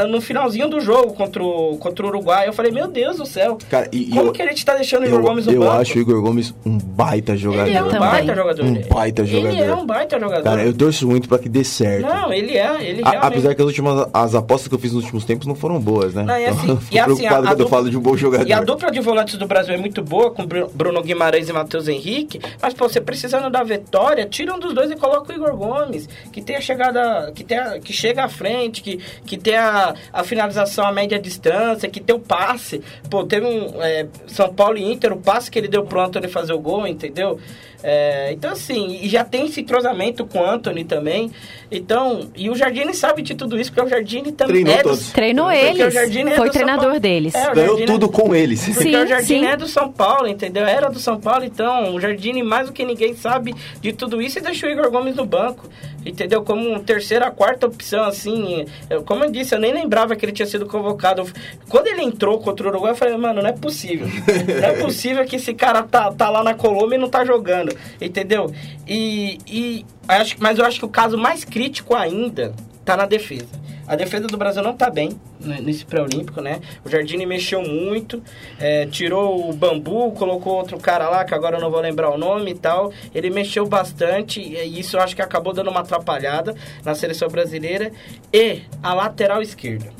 [0.07, 2.47] no finalzinho do jogo contra o, contra o Uruguai.
[2.47, 3.57] Eu falei, meu Deus do céu.
[3.69, 5.59] Cara, e, Como eu, que a gente tá deixando o Igor eu, Gomes no eu
[5.61, 5.71] banco?
[5.73, 7.67] acho o Igor Gomes um baita jogador.
[7.67, 7.99] Ele é um Também.
[8.09, 8.65] baita jogador.
[8.65, 9.63] Um baita Ele jogador.
[9.63, 10.43] é um baita jogador.
[10.43, 12.05] Cara, eu torço muito pra que dê certo.
[12.05, 12.83] Não, ele é.
[12.83, 13.27] Ele A- realmente...
[13.33, 16.13] apesar que as últimas as apostas que eu fiz nos últimos tempos não foram boas,
[16.13, 16.23] né?
[16.23, 17.97] Não, e assim, eu e fico assim, preocupado a- a quando eu dupla- falo de
[17.97, 18.47] um bom jogador.
[18.47, 21.53] E a dupla de volantes do Brasil é muito boa, com Bru- Bruno Guimarães e
[21.53, 22.39] Matheus Henrique.
[22.61, 26.07] Mas, pô, você precisando da vitória, tira um dos dois e coloca o Igor Gomes,
[26.31, 29.95] que tem a chegada, que, tem a- que chega à frente, que, que tem a,
[30.13, 32.81] a finalização a média distância, que tem o passe.
[33.09, 36.27] Pô, teve um é, São Paulo e Inter, o passe que ele deu pro Antony
[36.27, 37.39] fazer o gol, entendeu?
[37.87, 41.31] É, então, assim, e já tem esse entrosamento com o Anthony também.
[41.71, 44.89] Então, e o Jardine sabe de tudo isso, porque o Jardine também Treinou é do-
[44.89, 45.11] todos.
[45.11, 45.95] Treinou eles.
[45.95, 46.99] É Foi treinador Paulo.
[46.99, 47.35] deles.
[47.35, 48.65] É, o Ganhou Jardine- tudo com eles.
[48.65, 49.45] porque Sim, o Jardine sim.
[49.45, 50.65] é do São Paulo, entendeu?
[50.65, 54.39] Era do São Paulo, então o Jardine, mais do que ninguém, sabe de tudo isso
[54.39, 55.69] e deixou o Igor Gomes no banco,
[56.05, 56.43] entendeu?
[56.43, 58.65] Como terceira, quarta opção, assim.
[58.89, 61.27] Eu- como eu disse, eu nem lembrava que ele tinha sido convocado.
[61.69, 64.07] Quando ele entrou contra o Uruguai, eu falei, mano, não é possível.
[64.07, 67.75] Não é possível que esse cara tá, tá lá na Colômbia e não tá jogando,
[67.99, 68.53] entendeu?
[68.87, 73.47] E, e acho, mas eu acho que o caso mais crítico ainda tá na defesa.
[73.87, 76.59] A defesa do Brasil não tá bem nesse pré-olímpico, né?
[76.83, 78.21] O Jardine mexeu muito,
[78.59, 82.17] é, tirou o bambu, colocou outro cara lá, que agora eu não vou lembrar o
[82.17, 82.91] nome e tal.
[83.13, 87.91] Ele mexeu bastante e isso eu acho que acabou dando uma atrapalhada na seleção brasileira.
[88.33, 89.91] E a lateral esquerda.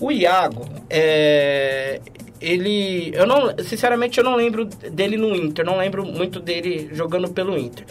[0.00, 2.00] O Iago, é,
[2.40, 3.12] ele.
[3.14, 3.54] Eu não.
[3.58, 5.64] Sinceramente, eu não lembro dele no Inter.
[5.64, 7.86] Não lembro muito dele jogando pelo Inter.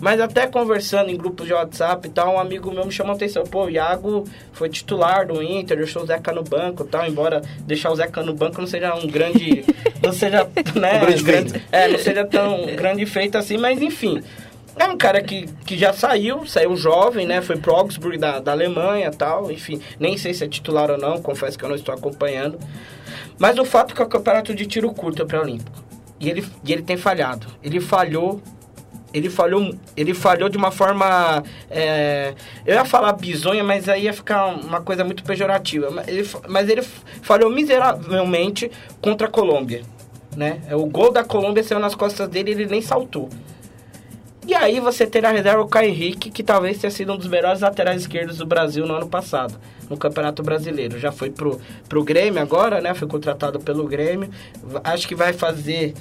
[0.00, 3.16] Mas até conversando em grupos de WhatsApp e tal, um amigo meu me chamou a
[3.16, 3.44] atenção.
[3.44, 7.06] Pô, o Iago foi titular do Inter, deixou o Zeca no banco e tal.
[7.06, 9.64] Embora deixar o Zeca no banco não seja um grande.
[10.02, 10.48] não seja.
[10.74, 11.60] Né, Um grande feito.
[11.70, 14.22] É, não seja tão grande feito assim, mas enfim.
[14.76, 17.40] É um cara que, que já saiu, saiu jovem, né?
[17.40, 19.50] Foi pro Augsburg da, da Alemanha tal.
[19.52, 22.58] Enfim, nem sei se é titular ou não, confesso que eu não estou acompanhando.
[23.38, 25.84] Mas o fato é que é o campeonato de tiro curto é pré-olímpico.
[26.18, 27.46] E ele, e ele tem falhado.
[27.62, 28.40] Ele falhou.
[29.14, 31.44] Ele falhou, ele falhou de uma forma.
[31.70, 32.34] é,
[32.66, 35.88] eu ia falar bizonha, mas aí ia ficar uma coisa muito pejorativa.
[35.88, 36.82] Mas ele, mas ele
[37.22, 38.68] falhou miseravelmente
[39.00, 39.82] contra a Colômbia.
[40.36, 40.60] Né?
[40.72, 43.28] O gol da Colômbia saiu nas costas dele ele nem saltou.
[44.46, 47.28] E aí você tem na reserva o Caio Henrique, que talvez tenha sido um dos
[47.28, 50.98] melhores laterais esquerdos do Brasil no ano passado, no Campeonato Brasileiro.
[50.98, 52.92] Já foi pro, pro Grêmio agora, né?
[52.92, 54.28] Foi contratado pelo Grêmio.
[54.82, 55.94] Acho que vai fazer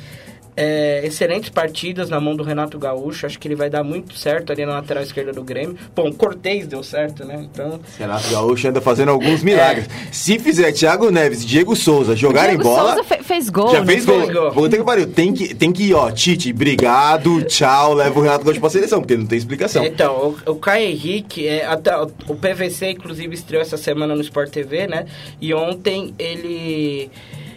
[0.55, 3.25] é, excelentes partidas na mão do Renato Gaúcho.
[3.25, 5.75] Acho que ele vai dar muito certo ali na lateral esquerda do Grêmio.
[5.95, 7.47] Bom, o Cortez deu certo, né?
[7.51, 7.79] Então.
[7.97, 9.87] Renato Gaúcho anda fazendo alguns milagres.
[10.11, 12.93] Se fizer Thiago Neves e Diego Souza jogarem Diego bola.
[12.95, 13.71] Souza fe- fez gol.
[13.71, 14.31] já não fez foi?
[14.33, 14.51] gol.
[14.51, 15.07] Puta que pariu.
[15.07, 16.11] Tem que, tem que ir, ó.
[16.11, 17.93] Tite, obrigado, tchau.
[17.93, 19.83] Leva o Renato Gaúcho pra seleção, porque não tem explicação.
[19.85, 24.21] Então, o, o Caio Henrique, é, até, o, o PVC inclusive estreou essa semana no
[24.21, 25.05] Sport TV, né?
[25.41, 27.09] E ontem ele.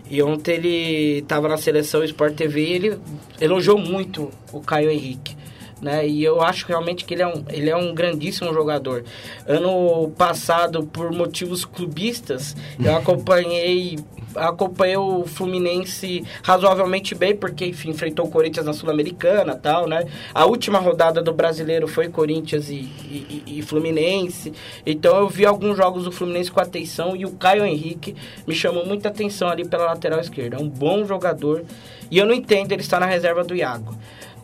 [0.08, 2.98] E ontem ele tava na seleção Sport TV e ele
[3.40, 5.36] elogiou muito o Caio Henrique.
[5.80, 6.06] Né?
[6.06, 9.04] E eu acho realmente que ele é um, ele é um grandíssimo jogador.
[9.46, 13.98] Ano passado, por motivos clubistas, eu acompanhei
[14.36, 20.04] acompanhei o Fluminense razoavelmente bem, porque, enfim, enfrentou o Corinthians na Sul-Americana tal, né?
[20.34, 24.52] A última rodada do brasileiro foi Corinthians e, e, e, Fluminense.
[24.84, 28.14] Então eu vi alguns jogos do Fluminense com atenção e o Caio Henrique
[28.46, 30.56] me chamou muita atenção ali pela lateral esquerda.
[30.56, 31.64] É um bom jogador.
[32.10, 33.96] E eu não entendo ele estar na reserva do Iago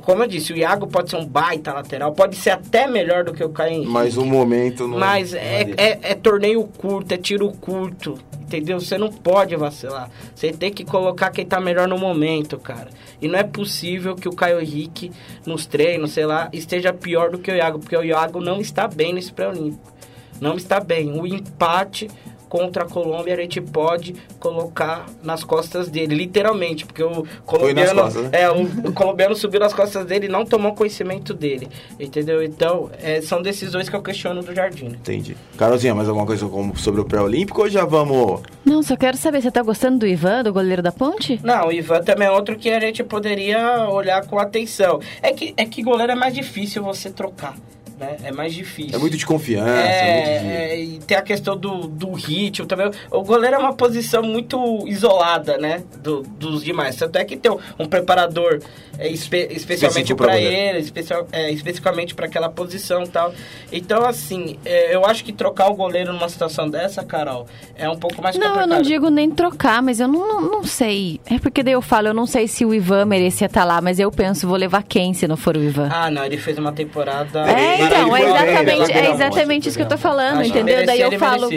[0.03, 3.32] como eu disse, o Iago pode ser um baita lateral, pode ser até melhor do
[3.32, 3.90] que o Caio Henrique.
[3.90, 4.98] Mas o momento não.
[4.98, 8.80] Mas é, é, é, torneio curto, é tiro curto, entendeu?
[8.80, 10.11] Você não pode vacilar.
[10.34, 12.88] Você tem que colocar quem tá melhor no momento, cara.
[13.20, 15.12] E não é possível que o Caio Henrique,
[15.46, 18.88] nos treinos, sei lá, esteja pior do que o Iago, porque o Iago não está
[18.88, 19.92] bem nesse pré-olímpico.
[20.40, 21.12] Não está bem.
[21.12, 22.09] O empate
[22.53, 28.24] contra a Colômbia a gente pode colocar nas costas dele, literalmente, porque o colombiano, costas,
[28.24, 28.42] né?
[28.42, 31.66] é, o, o, colombiano subiu nas costas dele e não tomou conhecimento dele,
[31.98, 32.42] entendeu?
[32.42, 34.88] Então, é, são decisões que eu questiono do Jardim.
[34.88, 35.34] Entendi.
[35.57, 36.46] Carolzinha, mais alguma coisa
[36.76, 38.42] sobre o pré-olímpico ou já vamos...
[38.66, 41.40] Não, só quero saber, você tá gostando do Ivan, do goleiro da Ponte?
[41.42, 45.00] Não, o Ivan também é outro que a gente poderia olhar com atenção.
[45.22, 47.57] É que, é que goleiro é mais difícil você trocar
[48.03, 48.16] né?
[48.24, 48.94] É mais difícil.
[48.94, 49.70] É muito de confiança.
[49.70, 50.50] É, muito de...
[50.50, 52.90] É, e tem a questão do, do ritmo também.
[53.11, 55.82] O goleiro é uma posição muito isolada, né?
[56.03, 56.96] Do, dos demais.
[56.96, 58.61] Tanto é que tem um preparador
[58.98, 63.34] é, espe especialmente para ele, especial, é, especificamente para aquela posição e tal.
[63.70, 67.96] Então, assim, é, eu acho que trocar o goleiro numa situação dessa, Carol, é um
[67.96, 68.68] pouco mais não, complicado.
[68.68, 71.20] Não, eu não digo nem trocar, mas eu não, não, não, sei.
[71.26, 73.80] É porque daí eu falo, eu não sei se o Ivan merecia estar tá lá,
[73.80, 75.88] mas eu penso, vou levar quem se não for o Ivan?
[75.90, 77.40] Ah, não, ele fez uma temporada...
[77.50, 80.84] É, então, é exatamente, é exatamente isso que eu tô falando, entendeu?
[80.86, 81.49] Daí eu falo...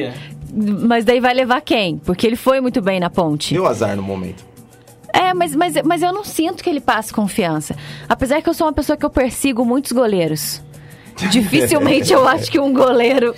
[0.58, 1.98] Mas daí vai levar quem?
[1.98, 3.54] Porque ele foi muito bem na ponte.
[3.54, 4.46] Deu azar no momento.
[5.14, 7.76] É, mas, mas, mas eu não sinto que ele passe confiança.
[8.08, 10.62] Apesar que eu sou uma pessoa que eu persigo muitos goleiros.
[11.32, 13.34] Dificilmente eu acho que um goleiro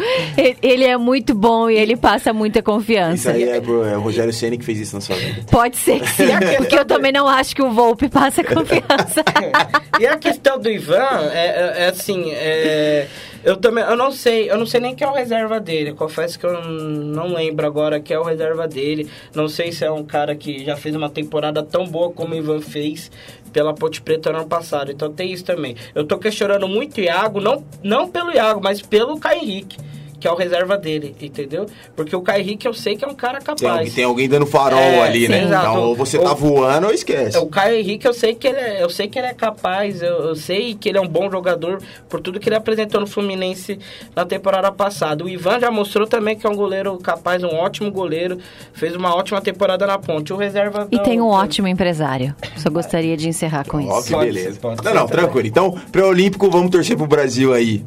[0.61, 3.15] ele é muito bom e ele passa muita confiança.
[3.15, 5.43] Isso aí é, bro, é o Rogério Ceni que fez isso na sua vida.
[5.49, 9.23] Pode ser que sim, porque eu também não acho que o Volpe passa confiança.
[9.99, 13.07] e a questão do Ivan é, é, é assim, é,
[13.43, 15.93] eu também, eu não sei, eu não sei nem que é o reserva dele.
[15.93, 19.09] Confesso que eu não lembro agora que é o reserva dele.
[19.33, 22.37] Não sei se é um cara que já fez uma temporada tão boa como o
[22.37, 23.11] Ivan fez
[23.51, 24.91] pela Ponte Preta no ano passado.
[24.91, 25.75] Então tem isso também.
[25.93, 29.77] Eu tô questionando muito o Iago, não, não pelo Iago, mas pelo Caio Henrique
[30.19, 31.67] que é o reserva dele, entendeu?
[31.95, 33.87] Porque o Kai Henrique eu sei que é um cara capaz.
[33.87, 35.43] Tem, tem alguém dando farol é, ali, sim, né?
[35.43, 35.69] Exato.
[35.69, 37.37] Então ou você tá voando ou esquece.
[37.37, 40.29] O Kai Henrique eu sei que ele é, eu sei que ele é capaz, eu,
[40.29, 43.77] eu, sei que ele é um bom jogador por tudo que ele apresentou no Fluminense
[44.15, 45.23] na temporada passada.
[45.23, 48.39] O Ivan já mostrou também que é um goleiro capaz, um ótimo goleiro,
[48.73, 50.33] fez uma ótima temporada na ponte.
[50.33, 52.35] O reserva E tem um ótimo empresário.
[52.57, 54.07] Só gostaria de encerrar com oh, isso.
[54.07, 54.59] Que beleza.
[54.59, 55.47] Pode, pode não, não, tranquilo.
[55.47, 57.83] Então, pré-olímpico, vamos torcer pro Brasil aí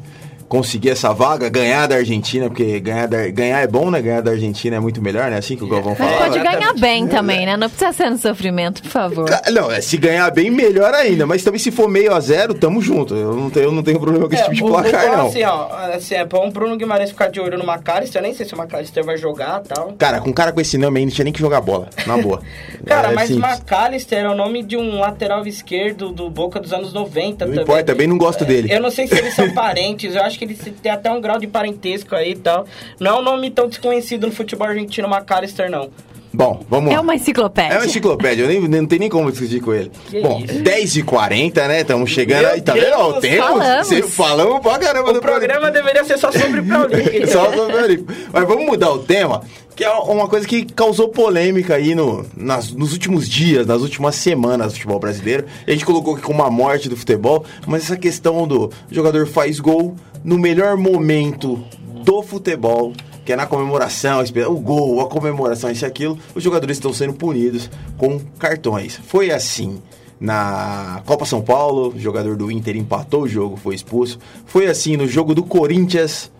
[0.50, 4.02] conseguir essa vaga, ganhar da Argentina, porque ganhar, da, ganhar é bom, né?
[4.02, 5.38] Ganhar da Argentina é muito melhor, né?
[5.38, 6.10] Assim que o Galvão fala.
[6.10, 7.56] Mas pode ganhar bem também, né?
[7.56, 9.30] Não precisa ser no sofrimento, por favor.
[9.52, 11.24] Não, é, se ganhar bem, melhor ainda.
[11.24, 13.14] Mas também se for meio a zero, tamo junto.
[13.14, 15.26] Eu não tenho, eu não tenho problema com esse é, tipo de placar, o, não.
[15.28, 18.20] Assim, ó, assim, é bom o Bruno Guimarães ficar de olho no Macalister.
[18.20, 19.92] Eu nem sei se o Macalister vai jogar e tal.
[19.92, 21.88] Cara, com um cara com esse nome aí, não tinha nem que jogar bola.
[22.08, 22.42] Na boa.
[22.84, 23.48] cara, é, mas simples.
[23.48, 27.54] Macalister é o nome de um lateral esquerdo do Boca dos anos 90 não também.
[27.54, 28.66] Não importa, também não gosto dele.
[28.68, 30.16] Eu não sei se eles são parentes.
[30.16, 32.66] Eu acho que eles têm até um grau de parentesco aí e tal.
[32.98, 35.90] Não é um nome tão desconhecido no futebol argentino, McAllister, não.
[36.32, 36.96] Bom, vamos lá.
[36.96, 37.74] É uma enciclopédia.
[37.74, 39.90] É uma enciclopédia, eu nem, não tenho nem como discutir com ele.
[40.08, 41.80] Que Bom, 10h40, né?
[41.80, 42.98] Estamos chegando Meu aí, tá vendo?
[42.98, 43.42] O tempo.
[43.42, 44.14] Falamos.
[44.14, 45.70] falamos pra caramba o do programa.
[45.72, 49.42] deveria ser só sobre o pré só sobre o Mas vamos mudar o tema,
[49.74, 54.14] que é uma coisa que causou polêmica aí no, nas, nos últimos dias, nas últimas
[54.16, 55.46] semanas do futebol brasileiro.
[55.66, 59.58] A gente colocou aqui como a morte do futebol, mas essa questão do jogador faz
[59.58, 61.62] gol no melhor momento
[62.04, 62.92] do futebol,
[63.24, 67.14] que é na comemoração, o gol, a comemoração, isso e aquilo, os jogadores estão sendo
[67.14, 69.00] punidos com cartões.
[69.06, 69.80] Foi assim
[70.20, 74.18] na Copa São Paulo, o jogador do Inter empatou o jogo, foi expulso.
[74.44, 76.30] Foi assim no jogo do Corinthians.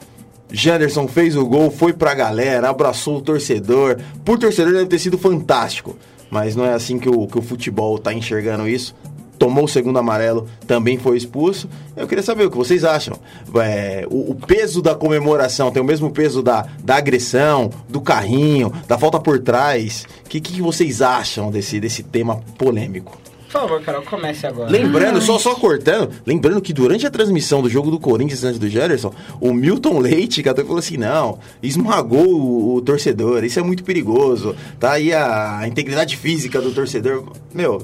[0.53, 3.99] Janderson fez o gol, foi pra galera, abraçou o torcedor.
[4.25, 5.97] Por torcedor deve ter sido fantástico.
[6.31, 8.95] Mas não é assim que o, que o futebol tá enxergando isso
[9.41, 11.67] tomou o segundo amarelo, também foi expulso.
[11.97, 13.17] Eu queria saber o que vocês acham.
[13.57, 18.71] É, o, o, peso da comemoração tem o mesmo peso da, da agressão, do carrinho,
[18.87, 20.07] da falta por trás.
[20.27, 23.19] O que, que vocês acham desse, desse tema polêmico?
[23.51, 24.71] Por favor, Carol, comece agora.
[24.71, 28.69] Lembrando, só, só cortando, lembrando que durante a transmissão do jogo do Corinthians antes do
[28.69, 33.83] Gerson, o Milton Leite até falou assim: não, esmagou o, o, torcedor, isso é muito
[33.83, 37.25] perigoso, tá aí a, a integridade física do torcedor.
[37.53, 37.83] Meu,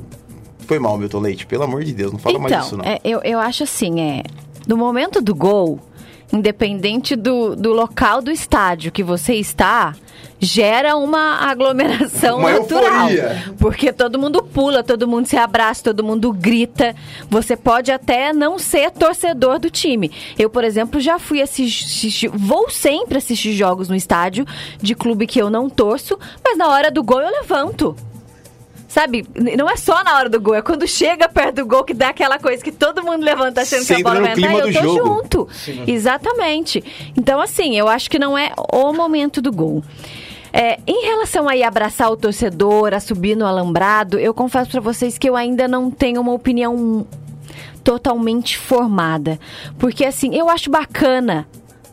[0.68, 1.46] Foi mal, Milton Leite.
[1.46, 2.84] Pelo amor de Deus, não fala então, mais disso, não.
[2.84, 4.22] é, eu, eu acho assim, é.
[4.68, 5.80] No momento do gol,
[6.32, 9.94] independente do, do local do estádio que você está,
[10.38, 13.08] gera uma aglomeração Uma natural.
[13.10, 13.54] euforia.
[13.58, 16.94] Porque todo mundo pula, todo mundo se abraça, todo mundo grita.
[17.30, 20.10] Você pode até não ser torcedor do time.
[20.38, 24.46] Eu, por exemplo, já fui assistir, vou sempre assistir jogos no estádio
[24.80, 27.96] de clube que eu não torço, mas na hora do gol eu levanto.
[28.96, 29.26] Sabe,
[29.58, 32.08] não é só na hora do gol, é quando chega perto do gol que dá
[32.08, 34.72] aquela coisa que todo mundo levanta achando Você que a bola vai entrar e eu
[34.72, 35.06] tô jogo.
[35.06, 35.48] junto.
[35.86, 36.82] Exatamente.
[37.14, 39.84] Então, assim, eu acho que não é o momento do gol.
[40.50, 44.80] É, em relação aí a abraçar o torcedor, a subir no alambrado, eu confesso pra
[44.80, 47.06] vocês que eu ainda não tenho uma opinião
[47.84, 49.38] totalmente formada.
[49.78, 51.46] Porque, assim, eu acho bacana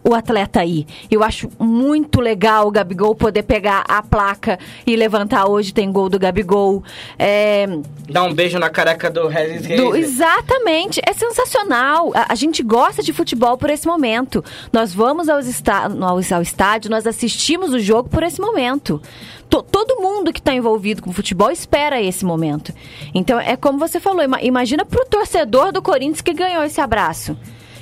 [0.04, 0.86] o atleta aí.
[1.10, 6.10] Eu acho muito legal o Gabigol poder pegar a placa e levantar hoje tem gol
[6.10, 6.84] do Gabigol.
[7.18, 7.66] É,
[8.10, 12.12] Dá um beijo na careca do Regis do- exatamente, é sensacional.
[12.14, 14.43] A, a gente gosta de futebol por esse momento.
[14.72, 19.01] Nós vamos aos esta- ao, ao estádio, nós assistimos o jogo por esse momento.
[19.49, 22.74] To- todo mundo que está envolvido com futebol espera esse momento.
[23.14, 27.38] Então é como você falou, ima- imagina pro torcedor do Corinthians que ganhou esse abraço.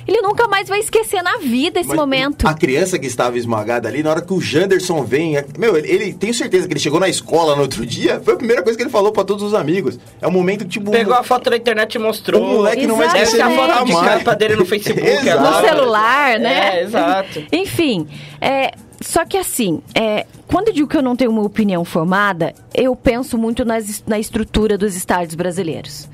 [0.06, 2.46] Ele nunca mais vai esquecer na vida esse Mas momento.
[2.48, 5.36] A criança que estava esmagada ali, na hora que o Janderson vem.
[5.36, 8.20] é- Meu, ele, ele tenho certeza que ele chegou na escola no outro dia.
[8.24, 9.98] Foi a primeira coisa que ele falou pra todos os amigos.
[10.20, 10.90] É um momento que, tipo.
[10.90, 12.42] Pegou a foto da internet e mostrou.
[12.42, 13.28] O moleque não vai Exatamente.
[13.28, 15.06] esquecer Deve ser a foto de capa dele no Facebook.
[15.08, 15.62] é Exato.
[15.62, 16.78] no celular, né?
[16.78, 17.44] É, exato.
[17.52, 18.06] Enfim,
[18.40, 22.52] é, só que assim, é, quando eu digo que eu não tenho uma opinião formada,
[22.74, 26.08] eu penso muito nas- na estrutura dos estádios brasileiros.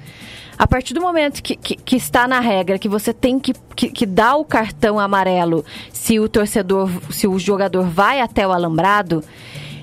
[0.59, 3.89] A partir do momento que, que- que está na regra que você tem que, que,
[3.91, 9.23] que dar o cartão amarelo se o torcedor, se o jogador vai até o alambrado,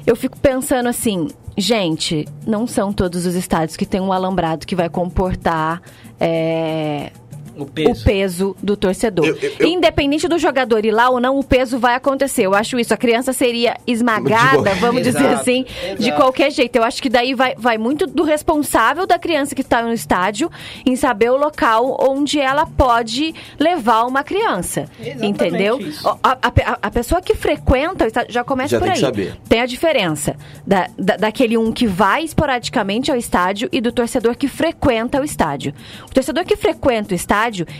[0.06, 4.76] eu fico pensando assim, gente, não são todos os estádios que tem um alambrado que
[4.76, 5.82] vai comportar
[6.20, 7.12] é,
[7.58, 8.02] O peso.
[8.02, 9.26] o peso do torcedor.
[9.26, 12.46] Eu- eu- eu- Independente do jogador ir lá ou não, o peso vai acontecer.
[12.46, 12.94] Eu acho isso.
[12.94, 15.66] A criança seria esmagada, De vamos dizer Exato, assim,
[15.98, 16.22] de exato.
[16.22, 16.76] qualquer jeito.
[16.76, 20.50] Eu acho que daí vai, vai muito do responsável da criança que está no estádio
[20.86, 24.86] em saber o local onde ela pode levar uma criança.
[25.00, 25.80] Exatamente entendeu?
[25.80, 26.08] isso.
[26.08, 29.00] A, a- a- a pessoa que frequenta o estádio já começa Já por tem aí.
[29.00, 29.38] que saber.
[29.48, 30.36] Tem a diferença
[30.66, 35.24] da, da- daquele um que vai esporadicamente ao estádio e do torcedor que frequenta o
[35.24, 35.74] estádio.
[36.10, 37.36] O torcedor que frequenta o estádio,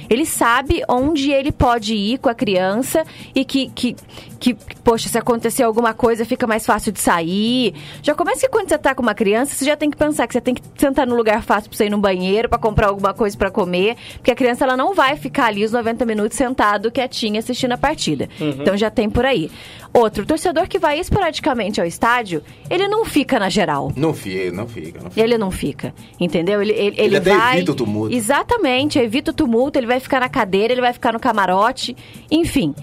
[0.10, 3.04] ele sabe onde ele pode ir com a criança
[3.34, 3.96] e que, que,
[4.40, 7.74] que poxa, se acontecer alguma coisa, fica mais fácil de sair.
[8.02, 10.34] Já começa que quando você tá com uma criança, você já tem que pensar que
[10.34, 13.14] você tem que sentar num lugar fácil pra você ir no banheiro, pra comprar alguma
[13.14, 16.92] coisa pra comer, porque a criança ela não vai ficar ali os 90 minutos sentado
[16.92, 18.30] quietinha assistindo a partida.
[18.40, 19.50] Então já tem por aí.
[19.96, 23.94] Outro, o torcedor que vai esporadicamente ao estádio, ele não fica na geral.
[23.96, 25.00] Não fica, não fica.
[25.02, 25.24] Não fica.
[25.24, 26.62] Ele não fica, entendeu?
[26.62, 27.56] Ele, ele, ele até vai...
[27.56, 28.14] evita o tumulto.
[28.14, 31.96] Exatamente, evita o tumulto, ele vai ficar na cadeira, ele vai ficar no camarote,
[32.30, 32.74] enfim.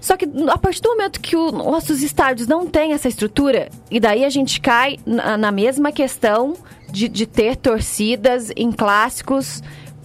[0.00, 3.98] Só que a partir do momento que os nossos estádios não têm essa estrutura, e
[3.98, 6.54] daí a gente cai na, na mesma questão
[6.90, 9.62] de, de ter torcidas em clássicos,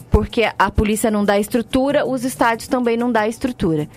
[0.10, 3.88] porque a polícia não dá estrutura, os estádios também não dá estrutura.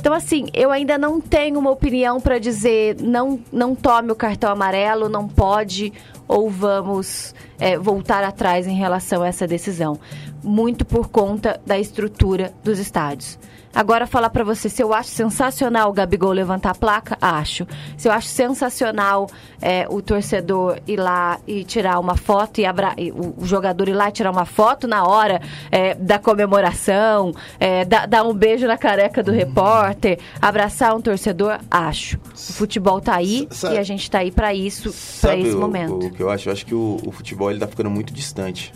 [0.00, 4.52] Então, assim, eu ainda não tenho uma opinião para dizer não, não tome o cartão
[4.52, 5.92] amarelo, não pode,
[6.28, 9.98] ou vamos é, voltar atrás em relação a essa decisão.
[10.42, 13.38] Muito por conta da estrutura dos estádios.
[13.74, 17.66] Agora, falar para você se eu acho sensacional o Gabigol levantar a placa, acho.
[17.96, 19.28] Se eu acho sensacional
[19.60, 22.94] é, o torcedor ir lá e tirar uma foto, e, abra...
[23.38, 28.06] o jogador ir lá e tirar uma foto na hora é, da comemoração, é, dar,
[28.06, 32.18] dar um beijo na careca do repórter, abraçar um torcedor, acho.
[32.34, 35.54] O futebol tá aí Sa- e a gente tá aí para isso, para Sabe esse
[35.54, 36.06] o, momento.
[36.06, 36.48] o que eu acho?
[36.48, 38.72] Eu acho que o, o futebol ele tá ficando muito distante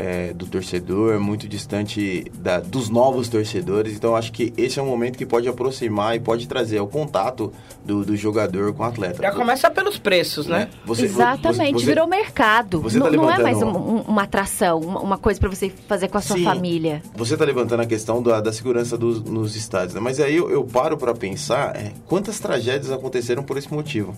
[0.00, 3.94] é, do torcedor, muito distante da- dos novos torcedores.
[3.96, 7.52] Então acho que esse é um momento que pode aproximar e pode trazer o contato
[7.84, 9.20] do, do jogador com o atleta.
[9.20, 10.68] Já começa pelos preços, né?
[10.86, 12.80] Você- Exatamente, você- você- virou mercado.
[12.80, 16.18] tá não é mais um- um- uma atração, uma, uma coisa para você fazer com
[16.18, 16.44] a sua Sim.
[16.44, 17.02] família.
[17.16, 20.00] Você está levantando a questão da, da segurança dos, nos estádios, né?
[20.00, 24.14] mas aí eu, eu paro para pensar é, quantas tragédias aconteceram por esse motivo.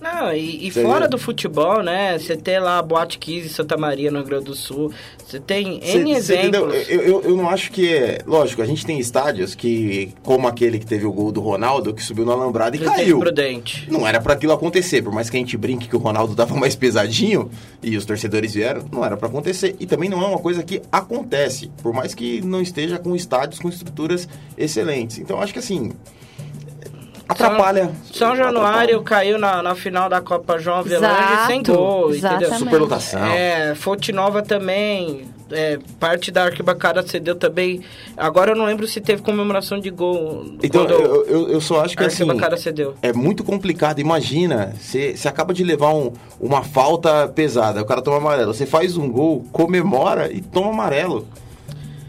[0.00, 2.16] Não, e, e fora do futebol, né?
[2.16, 4.92] Você tem lá a Boate Kiss em Santa Maria, no Rio Grande do Sul.
[5.26, 6.88] Você tem N cê exemplos.
[6.88, 8.18] Eu, eu, eu não acho que é.
[8.24, 12.02] Lógico, a gente tem estádios que, como aquele que teve o gol do Ronaldo, que
[12.02, 13.18] subiu no alambrado e Presidente caiu.
[13.18, 13.90] Prudente.
[13.90, 16.54] Não era para aquilo acontecer, por mais que a gente brinque que o Ronaldo tava
[16.54, 17.50] mais pesadinho
[17.82, 19.74] e os torcedores vieram, não era para acontecer.
[19.80, 23.60] E também não é uma coisa que acontece, por mais que não esteja com estádios
[23.60, 25.18] com estruturas excelentes.
[25.18, 25.92] Então acho que assim,
[27.28, 27.90] atrapalha.
[28.12, 32.54] São Januário caiu na, na final da Copa João Avelange sem gol, entendeu?
[32.54, 33.24] Superlotação.
[33.26, 37.82] É, Fonte Nova também, é, parte da arquibancada cedeu também.
[38.16, 40.44] Agora eu não lembro se teve comemoração de gol.
[40.62, 42.24] Então, quando eu, eu, eu só acho que a assim.
[42.56, 42.94] cedeu.
[43.02, 43.98] É muito complicado.
[44.00, 48.52] Imagina, você você acaba de levar um- uma falta pesada, o cara toma amarelo.
[48.54, 51.26] Você faz um gol, comemora e toma amarelo.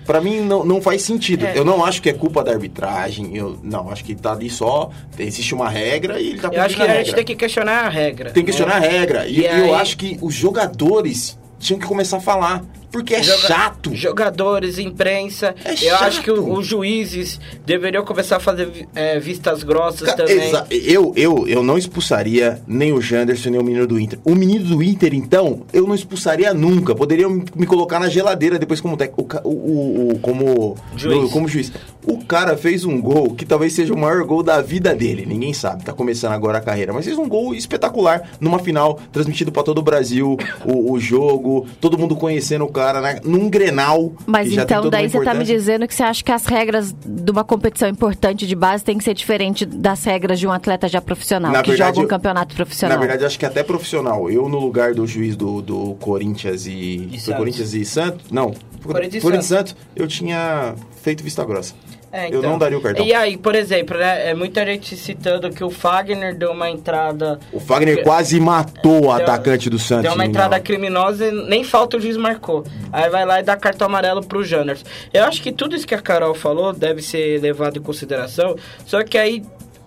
[0.09, 1.45] Pra mim não, não faz sentido.
[1.45, 1.55] É.
[1.55, 3.37] Eu não acho que é culpa da arbitragem.
[3.37, 4.89] Eu não acho que tá ali só.
[5.19, 7.85] Existe uma regra e ele tá Eu acho que a a gente tem que questionar
[7.85, 8.31] a regra.
[8.31, 9.27] Tem que questionar a regra.
[9.27, 12.63] E, E eu aí- acho que os jogadores tinham que começar a falar.
[12.91, 13.95] Porque é Joga- chato.
[13.95, 15.53] Jogadores, imprensa.
[15.63, 16.23] É eu acho chato.
[16.23, 20.51] que o- os juízes deveriam começar a fazer é, vistas grossas também.
[20.71, 24.19] Eu, eu, eu não expulsaria nem o Janderson, nem o menino do Inter.
[24.25, 26.95] O menino do Inter, então, eu não expulsaria nunca.
[26.95, 31.15] Poderiam me colocar na geladeira depois como técnico, o o, o- como, Juiz.
[31.21, 31.71] no- como juiz.
[32.05, 35.25] O cara fez um gol que talvez seja o maior gol da vida dele.
[35.25, 36.91] Ninguém sabe, tá começando agora a carreira.
[36.93, 41.67] Mas fez um gol espetacular numa final, transmitido pra todo o Brasil, o, o jogo,
[41.79, 43.19] todo mundo conhecendo o cara, né?
[43.23, 44.13] num Grenal.
[44.25, 47.43] Mas então daí você tá me dizendo que você acha que as regras de uma
[47.43, 51.51] competição importante de base tem que ser diferente das regras de um atleta já profissional,
[51.51, 52.97] Na que verdade, joga um campeonato profissional.
[52.97, 54.29] Na verdade, acho que até profissional.
[54.29, 57.09] Eu, no lugar do juiz do, do Corinthians e.
[57.11, 57.35] E do.
[57.35, 58.31] Corinthians e Santos.
[58.31, 58.53] Não,
[58.83, 61.73] Corinthians Corinthians, e Santos, eu tinha feito vista grossa.
[62.11, 63.05] É, Eu não daria o cartão.
[63.05, 67.39] E aí, por exemplo, né, é muita gente citando que o Fagner deu uma entrada.
[67.53, 70.03] O Fagner quase matou o atacante do Santos.
[70.03, 70.65] Deu uma entrada Mineirão.
[70.65, 72.63] criminosa e nem falta o juiz marcou.
[72.91, 74.83] Aí vai lá e dá cartão amarelo pro Janners.
[75.13, 78.55] Eu acho que tudo isso que a Carol falou deve ser levado em consideração.
[78.85, 79.43] Só que aí,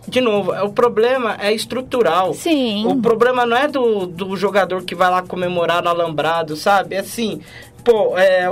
[0.07, 2.35] de novo, o problema é estrutural.
[2.35, 2.87] Sim.
[2.87, 6.95] O problema não é do, do jogador que vai lá comemorar no alambrado, sabe?
[6.95, 7.41] É assim,
[7.85, 8.49] pô, é.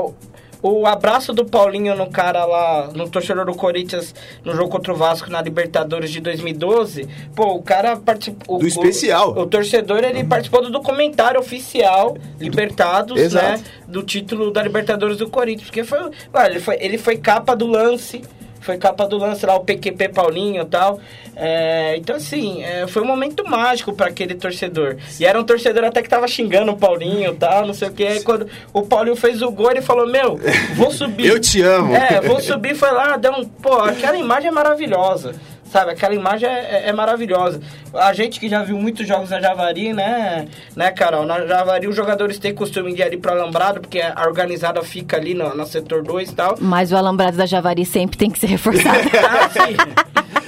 [0.63, 4.97] O- abraço do Paulinho no cara lá, no torcedor do Corinthians, no jogo contra o
[4.97, 8.59] Vasco na Libertadores de 2012, pô, o cara participou.
[8.59, 9.35] Do especial.
[9.37, 13.19] O, o torcedor, ele participou do documentário oficial, Libertados,
[13.59, 13.63] né?
[13.87, 15.67] Do título da Libertadores do Corinthians.
[15.67, 15.99] Porque foi,
[16.33, 16.77] olha, ele foi.
[16.81, 18.23] Ele foi capa do lance.
[18.61, 21.01] Foi capa do lance lá, o PQP Paulinho e tal.
[21.35, 24.97] É, então, assim, é, foi um momento mágico para aquele torcedor.
[25.19, 27.93] E era um torcedor até que tava xingando o Paulinho e tal, não sei o
[27.93, 28.07] que.
[28.07, 30.39] Aí quando o Paulinho fez o gol, ele falou: Meu,
[30.75, 31.27] vou subir.
[31.31, 31.95] Eu te amo.
[31.95, 33.45] É, vou subir, foi lá, deu um.
[33.45, 35.35] Pô, aquela imagem é maravilhosa.
[35.71, 37.61] Sabe, aquela imagem é, é- é maravilhosa.
[37.95, 41.25] A gente que já viu muitos jogos na Javari, né, né, Carol?
[41.25, 45.17] Na Javari os jogadores têm costume de ir ali pro Alambrado, porque a organizada fica
[45.17, 46.57] ali no, no setor 2 e tal.
[46.61, 48.99] Mas o alambrado da Javari sempre tem que ser reforçado.
[49.31, 49.77] Ah, sim.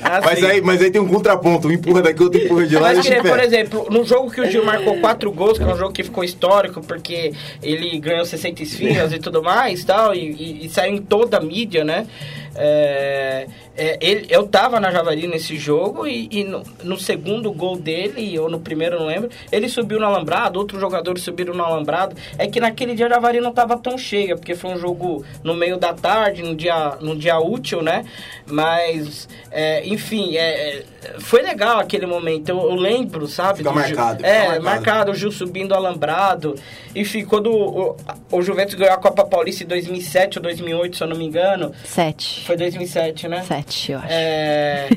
[0.05, 1.69] Ah, Mas aí, mas aí tem um contraponto.
[1.69, 2.93] Um empurra daqui, outro empurra de lá.
[2.93, 5.77] Mas que, por exemplo, no jogo que o Gil marcou quatro gols, que é um
[5.77, 10.67] jogo que ficou histórico, porque ele ganhou 60 esfias e tudo mais tal, e, e,
[10.67, 12.07] e saiu em toda a mídia, né?
[12.55, 13.47] É,
[13.77, 18.39] é, ele, eu tava na Javari nesse jogo e, e no, no segundo gol dele,
[18.39, 22.15] ou no primeiro, não lembro, ele subiu no alambrado, outros jogadores subiram no alambrado.
[22.39, 25.55] É que naquele dia a Javari não tava tão cheia, porque foi um jogo no
[25.55, 28.05] meio da tarde, num dia, num dia útil, né?
[28.47, 30.85] Mas, é, enfim, é, é,
[31.19, 32.49] foi legal aquele momento.
[32.51, 33.59] Eu, eu lembro, sabe?
[33.59, 34.65] Fica Gil- marcado, fica é, marcado.
[34.65, 35.11] marcado.
[35.13, 36.55] o Gil subindo o alambrado.
[36.95, 37.97] Enfim, quando o,
[38.31, 41.73] o Juventus ganhou a Copa Paulista em 2007 ou 2008, se eu não me engano.
[41.85, 42.42] Sete.
[42.45, 43.43] Foi 2007, né?
[43.47, 44.09] Sete, eu acho.
[44.11, 44.89] É...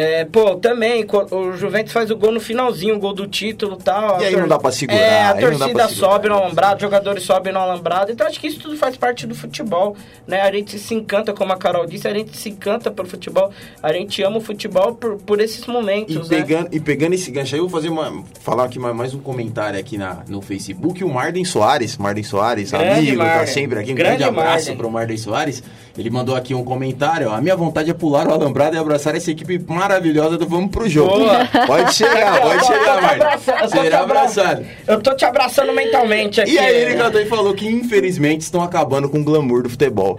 [0.00, 3.82] É, pô, também, o Juventus faz o gol no finalzinho, o gol do título e
[3.82, 4.20] tal.
[4.22, 6.12] E aí não dá pra segurar, É, a aí não dá torcida pra segurar.
[6.12, 8.12] sobe no alambrado, os jogadores sobem no alambrado.
[8.12, 10.42] Então acho que isso tudo faz parte do futebol, né?
[10.42, 13.50] A gente se encanta, como a Carol disse, a gente se encanta pelo futebol.
[13.82, 16.36] A gente ama o futebol por, por esses E momentos, né?
[16.36, 19.18] pegando, e pegando esse gancho aí, eu vou fazer uma, falar aqui mais, mais um
[19.18, 21.02] comentário aqui na, no Facebook.
[21.02, 23.46] O Marden Soares, Marden Soares, Grande amigo, tá Marden.
[23.52, 23.90] sempre aqui.
[23.90, 24.76] Um Grande grande, abraço Marden.
[24.76, 25.60] pro Marden Soares.
[25.98, 27.28] Ele mandou aqui um comentário.
[27.28, 30.70] ó, A minha vontade é pular o alambrado e abraçar essa equipe maravilhosa do Vamos
[30.70, 31.18] Pro Jogo.
[31.18, 31.44] Boa.
[31.66, 34.64] Pode chegar, pode chegar, te Será abraçado.
[34.86, 36.52] Eu tô te abraçando mentalmente aqui.
[36.52, 40.18] E aí ele cantou e falou que infelizmente estão acabando com o glamour do futebol.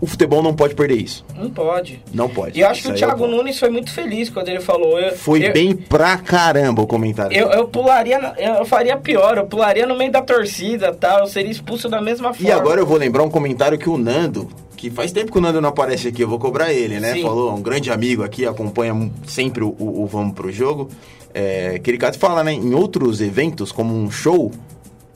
[0.00, 1.24] O futebol não pode perder isso.
[1.36, 2.00] Não pode.
[2.14, 2.56] Não pode.
[2.56, 3.26] E eu acho que o é Thiago bom.
[3.26, 4.96] Nunes foi muito feliz quando ele falou.
[5.00, 7.36] Eu, Foi eu- bem pra caramba o comentário.
[7.36, 11.26] Eu, eu pularia, na- eu faria pior, eu pularia no meio da torcida tal, eu
[11.26, 12.48] seria expulso da mesma forma.
[12.48, 14.48] E agora eu vou lembrar um comentário que o Nando,
[14.78, 17.12] que faz tempo que o Nando não aparece aqui, eu vou cobrar ele, né?
[17.14, 17.22] Sim.
[17.22, 20.88] Falou, um grande amigo aqui, acompanha sempre o, o- o Vamos Pro Jogo.
[21.34, 22.52] É, que ele fala, né?
[22.54, 24.50] Em outros eventos, como um show,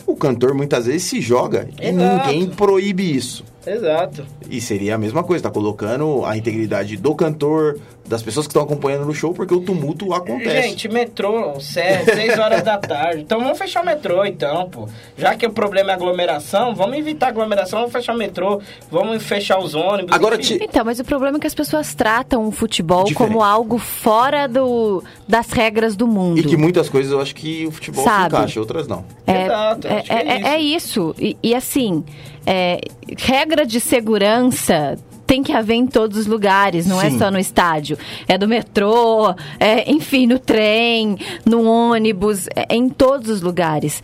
[0.06, 2.26] o cantor muitas vezes se joga e Exato.
[2.28, 3.44] ninguém proíbe isso.
[3.66, 4.24] Exato.
[4.50, 8.62] E seria a mesma coisa, tá colocando a integridade do cantor, das pessoas que estão
[8.64, 10.68] acompanhando no show, porque o tumulto acontece.
[10.68, 13.22] Gente, metrô, 6 horas da tarde.
[13.22, 14.88] Então vamos fechar o metrô, então, pô.
[15.16, 18.60] Já que o problema é aglomeração, vamos evitar aglomeração, vamos fechar o metrô,
[18.90, 20.14] vamos fechar os ônibus.
[20.14, 23.30] Agora, ti- Então, mas o problema é que as pessoas tratam o futebol Diferente.
[23.32, 26.40] como algo fora do, das regras do mundo.
[26.40, 28.34] E que muitas coisas eu acho que o futebol se Sabe.
[28.34, 29.04] encaixa, outras não.
[29.26, 31.14] É, Exato, é, acho que é é- é isso.
[31.18, 32.04] E, e assim,
[32.46, 32.80] é,
[33.18, 37.18] regra de segurança tem que haver em todos os lugares, não é Sim.
[37.18, 37.96] só no estádio.
[38.28, 41.16] É do metrô, é, enfim, no trem,
[41.46, 44.02] no ônibus, é em todos os lugares.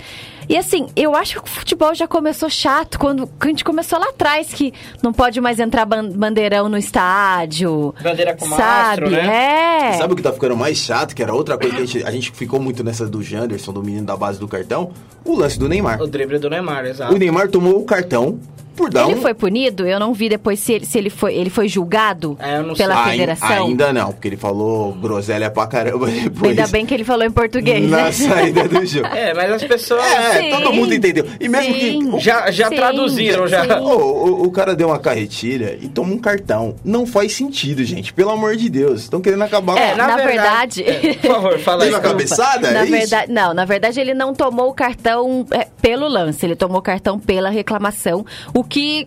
[0.48, 3.98] E assim, eu acho que o futebol já começou chato quando, quando a gente começou
[3.98, 4.72] lá atrás, que
[5.02, 7.94] não pode mais entrar ban- bandeirão no estádio.
[8.02, 8.58] Bandeira com sabe?
[9.02, 9.90] mastro, né?
[9.90, 9.92] É.
[9.98, 12.10] Sabe o que tá ficando mais chato, que era outra coisa que a gente, a
[12.10, 14.90] gente ficou muito nessa do Janderson, do menino da base do cartão?
[15.24, 16.00] O lance do Neymar.
[16.00, 17.14] O drible do Neymar, exato.
[17.14, 18.38] O Neymar tomou o cartão
[18.78, 19.22] por dar Ele um...
[19.22, 19.86] foi punido?
[19.86, 21.34] Eu não vi depois se ele, se ele foi.
[21.34, 23.12] Ele foi julgado É, eu não pela sei.
[23.12, 23.66] Federação.
[23.66, 26.50] Ainda não, porque ele falou groselha pra caramba depois.
[26.58, 28.12] Ainda bem que ele falou em português, Na né?
[28.12, 29.06] saída do jogo.
[29.08, 30.50] É, mas as pessoas É, Sim.
[30.50, 31.26] todo mundo entendeu.
[31.40, 32.10] E mesmo Sim.
[32.12, 32.20] que...
[32.20, 33.64] já, já Sim, traduziram, já.
[33.64, 33.72] sim.
[33.72, 36.76] Ô, o, o cara deu uma carretilha e toma um cartão.
[36.84, 38.12] Não faz sentido, gente.
[38.12, 39.02] Pelo amor de Deus.
[39.02, 40.82] Estão querendo acabar É, com na, na verdade...
[40.84, 41.90] verdade- É, por favor, fala aí.
[41.90, 42.08] Teve a Desculpa.
[42.08, 42.70] cabeçada?
[42.70, 46.54] Na é verdade, não, na verdade ele não tomou o cartão é, pelo lance, ele
[46.54, 48.24] tomou o cartão pela reclamação,
[48.54, 49.06] o que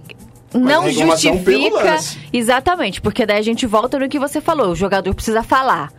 [0.53, 1.97] não justifica
[2.33, 5.91] exatamente, porque daí a gente volta no que você falou, o jogador precisa falar.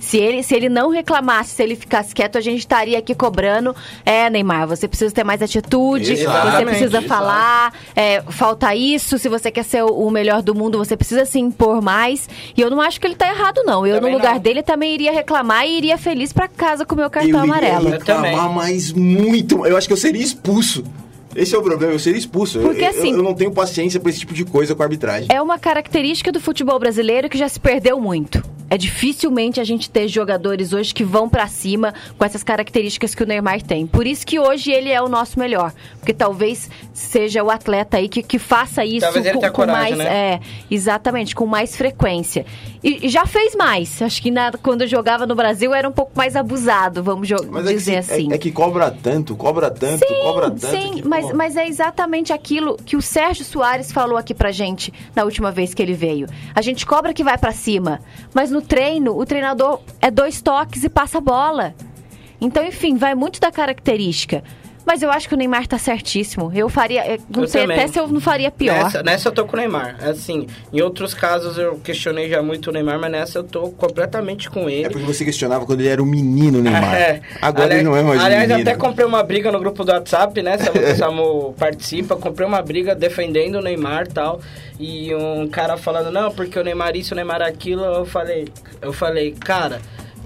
[0.00, 3.76] Se ele, se ele não reclamasse, se ele ficasse quieto, a gente estaria aqui cobrando.
[4.04, 7.06] É, Neymar, você precisa ter mais atitude, você Exatamente, precisa exato.
[7.06, 9.18] falar, é, falta isso.
[9.18, 12.30] Se você quer ser o, melhor do mundo, você precisa se impor mais.
[12.56, 13.86] E eu não acho que ele tá errado, não.
[13.86, 14.40] Eu, Também no lugar não.
[14.40, 17.42] dele, também iria reclamar e iria feliz pra casa com o meu Eu cartão iria
[17.42, 17.90] amarelo.
[17.90, 18.54] reclamar, Eu também.
[18.54, 19.66] mas muito.
[19.66, 20.82] Eu acho que eu seria expulso.
[21.34, 22.58] Esse é o problema, eu seria expulso.
[22.58, 24.86] Eu- Porque, eu, assim- eu não tenho paciência pra esse tipo de coisa com a
[24.86, 25.28] arbitragem.
[25.30, 28.42] É uma característica do futebol brasileiro que já se perdeu muito.
[28.68, 33.22] É dificilmente a gente ter jogadores hoje que vão pra cima com essas características que
[33.22, 33.84] o Neymar tem.
[33.84, 35.72] Por isso que hoje ele é o nosso melhor.
[35.98, 39.62] Porque talvez seja o atleta aí que, que faça isso Talvez ele com, tenha com
[39.62, 39.98] coragem, mais.
[39.98, 40.34] né?
[40.34, 42.46] É, exatamente, com mais frequência.
[42.82, 44.00] E, já fez mais.
[44.00, 47.66] Acho que na- quando eu jogava no Brasil era um pouco mais abusado, vamos Mas
[47.66, 48.32] é que, dizer se- assim.
[48.32, 50.66] é, é que cobra tanto, cobra tanto, cobra tanto.
[50.66, 54.92] Sim, que, mas, mas é exatamente aquilo que o Sérgio Soares falou aqui pra gente
[55.14, 56.26] na última vez que ele veio.
[56.54, 58.00] A gente cobra que vai pra cima,
[58.32, 61.74] mas no treino, o treinador é dois toques e passa a bola.
[62.40, 64.42] Então, enfim, vai muito da característica.
[64.84, 66.50] Mas eu acho que o Neymar tá certíssimo.
[66.54, 67.06] Eu faria.
[67.06, 67.78] eu Não Eu sei também.
[67.78, 68.84] até se eu não faria pior.
[68.84, 69.96] Nessa, nessa eu tô com o Neymar.
[70.02, 74.48] Assim, em outros casos eu questionei já muito o Neymar, mas nessa eu tô completamente
[74.50, 74.84] com ele.
[74.86, 76.94] É porque você questionava quando ele era um menino, Neymar.
[77.00, 77.20] É.
[77.40, 78.68] Agora aliás, ele não é mais Aliás, menino.
[78.68, 80.58] até comprei uma briga no grupo do WhatsApp, né?
[80.58, 82.16] Samu, o Samu participa.
[82.16, 84.40] Comprei uma briga defendendo o Neymar e tal.
[84.78, 87.84] E um cara falando, não, porque o Neymar isso, o Neymar aquilo.
[87.84, 88.48] Eu falei,
[88.80, 89.80] eu falei, cara.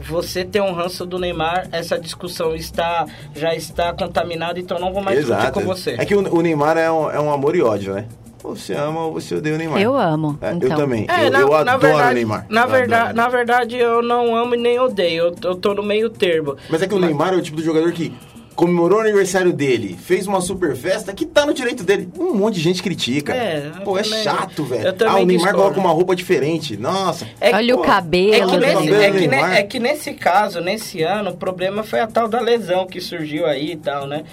[0.09, 5.03] Você tem um ranço do Neymar, essa discussão está já está contaminada, então não vou
[5.03, 5.97] mais discutir com você.
[5.99, 8.07] É que o, o Neymar é um, é um amor e ódio, né?
[8.43, 9.81] Ou você ama ou você odeia o Neymar.
[9.81, 10.69] Eu amo, É, então.
[10.69, 11.07] Eu também.
[11.09, 12.47] É, eu, na, eu na adoro verdade, o Neymar.
[12.51, 15.25] Na Eu verdade, na verdade, eu não amo e nem odeio.
[15.29, 16.55] Eu, eu tô no meio termo.
[16.69, 18.13] Mas é que o Neymar é o tipo de jogador que
[18.55, 22.09] comemorou o aniversário dele, fez uma super festa, que tá no direito dele.
[22.19, 23.33] Um monte de gente critica.
[23.35, 24.93] É, Pô, é também- chato, eu velho.
[24.93, 25.59] também Ah, o Neymar discordo.
[25.59, 26.77] coloca uma roupa diferente.
[26.77, 27.27] Nossa.
[27.41, 28.33] É que, Olha o pô, É cabelo.
[28.33, 31.37] que, Olha o nesse, cabelo é, que ne- é que nesse caso, nesse ano, o
[31.37, 34.25] problema foi a tal da lesão que surgiu aí e tal, né?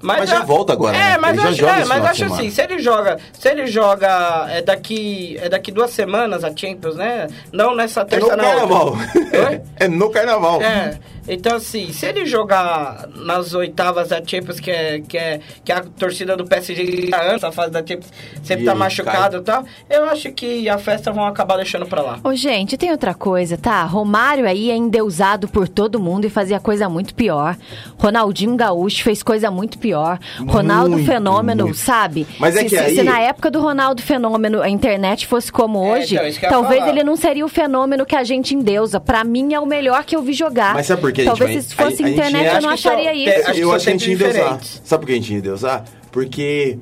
[0.00, 1.18] Mas já volta agora, É, né?
[1.18, 4.62] mas Ele acho, joga é, mas acho assim, se ele joga, se ele joga é
[4.62, 7.26] daqui, é daqui duas semanas a Champions, né?
[7.52, 8.96] Não nessa É terça no na carnaval.
[9.78, 10.62] é no carnaval.
[10.62, 15.70] É, então assim, se ele jogar nas oitavas da Champions, que é, que é, que
[15.70, 18.12] é a torcida do PSG já antes, a fase da Champions,
[18.42, 22.02] sempre E tá machucado e tal, eu acho que a festa vão acabar deixando pra
[22.02, 22.18] lá.
[22.24, 23.82] Ô, gente, tem outra coisa, tá?
[23.84, 27.56] Romário aí é endeusado por todo mundo e fazia coisa muito pior.
[27.98, 30.18] Ronaldinho Gaúcho fez coisa muito pior.
[30.46, 31.76] Ronaldo Muito, Fenômeno, muito.
[31.78, 32.26] sabe?
[32.38, 35.50] Mas é se, que se- aí- se na época do Ronaldo Fenômeno a internet fosse
[35.52, 38.54] como É, hoje, então, eu ia talvez ele não seria o fenômeno que a gente
[38.54, 39.00] endeusa.
[39.00, 40.74] Pra mim é o melhor que eu vi jogar.
[40.74, 41.36] Mas sabe por quê, gente?
[41.36, 43.50] Talvez Mas se fosse a- a gente- internet eu acho não só- acharia tem- isso.
[43.58, 44.60] Acho que eu são acho que a gente ia tempos endeusar.
[44.84, 45.84] Sabe por que a gente ia endeusar?
[46.12, 46.78] Porque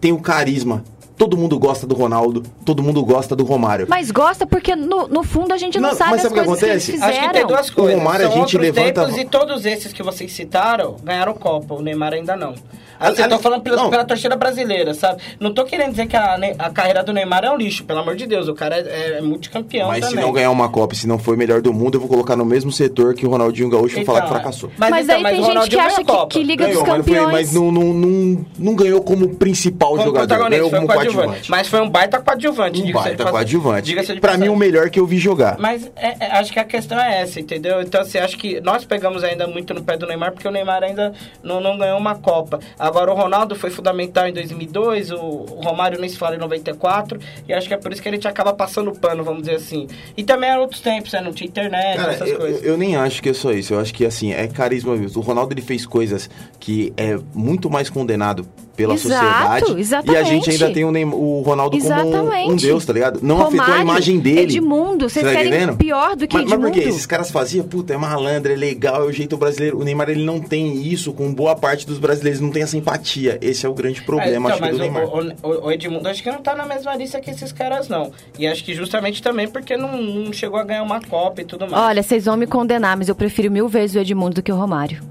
[0.00, 0.84] tem o carisma.
[1.18, 3.84] Todo mundo gosta do Ronaldo, todo mundo gosta do Romário.
[3.90, 6.42] Mas gosta porque no, no fundo a gente não, Não, sabe mas as sabe o
[6.42, 6.92] que coisas que eles acontece?
[6.92, 7.12] fizeram.
[7.12, 7.98] Acho que tem duas coisas.
[7.98, 11.74] Romário, a São gente outros levanta- tempos e todos esses que vocês citaram ganharam Copa.
[11.74, 12.54] O Neymar ainda não.
[13.00, 15.20] Assim, eu tô falando pela, pela torcida brasileira, sabe?
[15.40, 18.14] Não tô querendo dizer que a, a carreira do Neymar é um lixo, pelo amor
[18.14, 18.46] de Deus.
[18.46, 20.24] O cara é, é multicampeão Mas se também.
[20.24, 22.44] não ganhar uma Copa, e se não for melhor do mundo, eu vou colocar no
[22.44, 24.70] mesmo setor que o Ronaldinho Gaúcho e vou falar que Então, fracassou.
[24.76, 26.80] Mas, Mas, então, aí mas tem o gente que acha a que, que Liga Ganhou,
[26.82, 27.32] dos mas, Campeões.
[27.32, 31.16] mas não, não, não, não ganhou como principal Como jogador, ganhou foi como coadjuvante.
[31.16, 31.50] coadjuvante.
[31.50, 32.82] Mas foi um baita coadjuvante.
[32.82, 33.82] Um baita coadjuvante.
[33.86, 35.56] Diga-se de Pra mim, o melhor que eu vi jogar.
[35.58, 37.80] Mas é- é, acho que a questão é essa, entendeu?
[37.80, 40.82] Então, assim, acho que nós pegamos ainda muito no pé do Neymar, porque o Neymar
[40.82, 42.58] ainda não, não ganhou uma Copa.
[42.90, 47.20] Agora, o Ronaldo foi fundamental em 2002, o, o Romário nem se fala em 94,
[47.48, 49.86] e acho que é por isso que a gente acaba passando pano, vamos dizer assim.
[50.16, 51.20] E também eram outros tempos, né?
[51.20, 52.64] não tinha internet, Cara, essas eu, coisas.
[52.64, 53.74] eu nem acho que é só isso.
[53.74, 55.20] Eu acho que, assim, é carisma mesmo.
[55.20, 56.28] O Ronaldo, ele fez coisas
[56.58, 58.44] que é muito mais condenado
[58.80, 59.72] pela Exato, sociedade.
[59.72, 60.28] E a exatamente.
[60.30, 62.62] gente ainda tem o, Neym- o Ronaldo como um, um Exatamente.
[62.66, 63.20] deus, tá ligado?
[63.22, 64.40] Não afetou a Romário, imagem dele.
[64.40, 65.76] Edmundo, vocês Você tá querem entendendo?
[65.76, 66.78] pior do que mas, mas por quê?
[66.78, 66.88] Edmundo?
[66.96, 69.78] Esses caras faziam, puta, é malandro, é legal, é o jeito brasileiro.
[69.78, 73.38] O Neymar, ele não tem isso com boa parte dos brasileiros, não tem essa empatia.
[73.42, 75.04] Esse é o grande problema, Ah, acho que, mas do Neymar.
[75.04, 78.10] o, o, o Edmundo acho que não tá na mesma lista que esses caras, não.
[78.38, 81.68] E acho que justamente também porque não, não chegou a ganhar uma Copa e tudo
[81.68, 81.74] mais.
[81.82, 84.56] Olha, vocês vão me condenar, mas eu prefiro mil vezes o Edmundo do que o
[84.56, 85.02] Romário.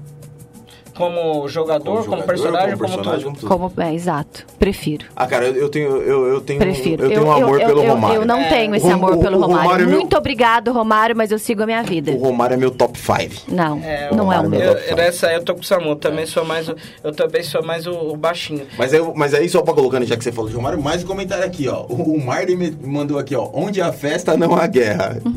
[1.00, 3.46] Como jogador, como, jogador, personagem, como como, personagem, tudo.
[3.48, 3.74] como tudo.
[3.76, 4.46] Como, é, exato.
[4.58, 5.06] Prefiro.
[5.16, 7.02] Ah, cara, eu, eu tenho, eu, eu tenho, Prefiro.
[7.04, 8.20] eu tenho um amor eu, pelo eu, Romário.
[8.22, 9.62] Eu não É, tenho esse amor o- pelo o Romário.
[9.64, 12.12] Romário é meu- Muito obrigado, Romário, mas eu sigo a minha vida.
[12.12, 13.42] O Romário é meu top 5.
[13.48, 14.60] Não, É, não é o Romário meu.
[14.60, 14.72] meu.
[14.78, 17.62] Eu, nessa aí eu tô com o Samu, também sou mais o, eu também sou
[17.62, 18.66] mais o, o baixinho.
[18.78, 21.06] Mas, aí, mas aí, só pra colocando, já que você falou de Romário, mais um
[21.06, 21.84] comentário aqui, ó.
[21.88, 23.48] O, o Marley me mandou aqui, ó.
[23.52, 25.20] Onde há festa, não há guerra.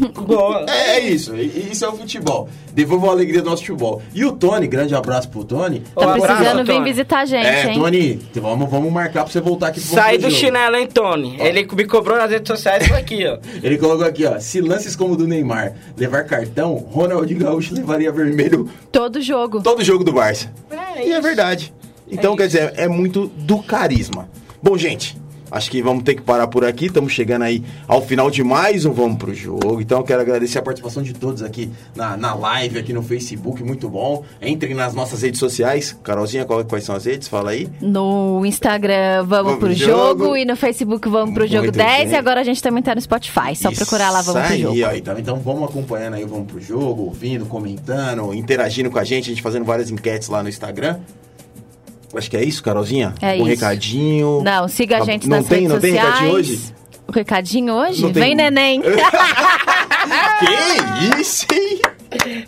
[0.68, 1.36] É, é isso.
[1.36, 2.48] Isso é o futebol.
[2.74, 4.02] Devolva a alegria do nosso futebol.
[4.14, 5.53] E o Tony, grande abraço pro Tony.
[5.96, 6.84] Um Tá abraço, precisando vir Tony.
[6.86, 7.80] visitar a gente, é, hein?
[7.80, 10.36] Tony, vamos, vamos marcar pra você voltar aqui pro Sai do Jogo.
[10.36, 11.36] chinelo, hein, Tony?
[11.40, 13.38] Ele me cobrou nas redes sociais isso aqui, ó.
[13.62, 14.40] Ele colocou aqui, ó.
[14.40, 19.62] Se lances como o do Neymar levar cartão, Ronaldinho Gaúcho levaria vermelho Todo jogo.
[19.62, 20.52] todo jogo do Barça.
[20.96, 21.74] É E é verdade.
[22.12, 24.30] Então, É quer dizer, é muito do carisma.
[24.62, 25.18] Bom, gente,
[25.54, 26.88] acho que vamos ter que parar por aqui.
[26.88, 29.80] Estamos chegando aí ao final de mais um Vamos Pro Jogo.
[29.80, 33.64] Então, eu quero agradecer a participação de todos aqui na, na live, aqui no Facebook.
[33.64, 34.24] Muito bom.
[34.42, 35.96] Entrem nas nossas redes sociais.
[36.04, 37.28] Carolzinha, qual- quais são as redes?
[37.28, 37.70] Fala aí.
[37.80, 40.24] No Instagram, vamos, Vamos pro pro jogo.
[40.26, 40.38] jogo.
[40.38, 42.04] E no Facebook, vamos pro jogo Muito 10.
[42.06, 42.12] bem.
[42.14, 43.56] E agora a gente também tá no Spotify.
[43.56, 44.74] Só procurar lá, vamos pro Isso jogo.
[44.76, 44.92] aí, ó.
[44.94, 49.34] Então, então vamos acompanhando aí, vamos pro jogo, ouvindo, comentando, interagindo com a gente, a
[49.34, 50.98] gente fazendo várias enquetes lá no Instagram.
[52.16, 53.14] Acho que é isso, Carolzinha?
[53.22, 53.46] É um isso.
[53.46, 54.42] recadinho.
[54.44, 56.14] Não, siga a Tá- gente não nas tem, redes não tem sociais.
[56.20, 56.74] recadinho hoje?
[57.08, 58.02] O recadinho hoje?
[58.02, 58.82] Não tem- Vem, neném.
[60.40, 61.80] Que isso, hein?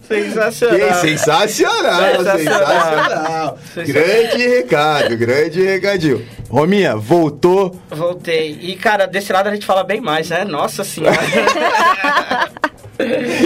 [0.08, 0.78] Sensacional.
[0.78, 2.38] Que sensacional, Sensacional.
[2.38, 3.58] sensacional.
[3.74, 3.86] Sensacional.
[3.88, 6.26] Grande recado, grande recadinho.
[6.50, 7.76] Rominha, voltou.
[7.90, 8.58] Voltei.
[8.62, 10.44] E, cara, desse lado a gente fala bem mais, né?
[10.46, 11.18] Nossa senhora.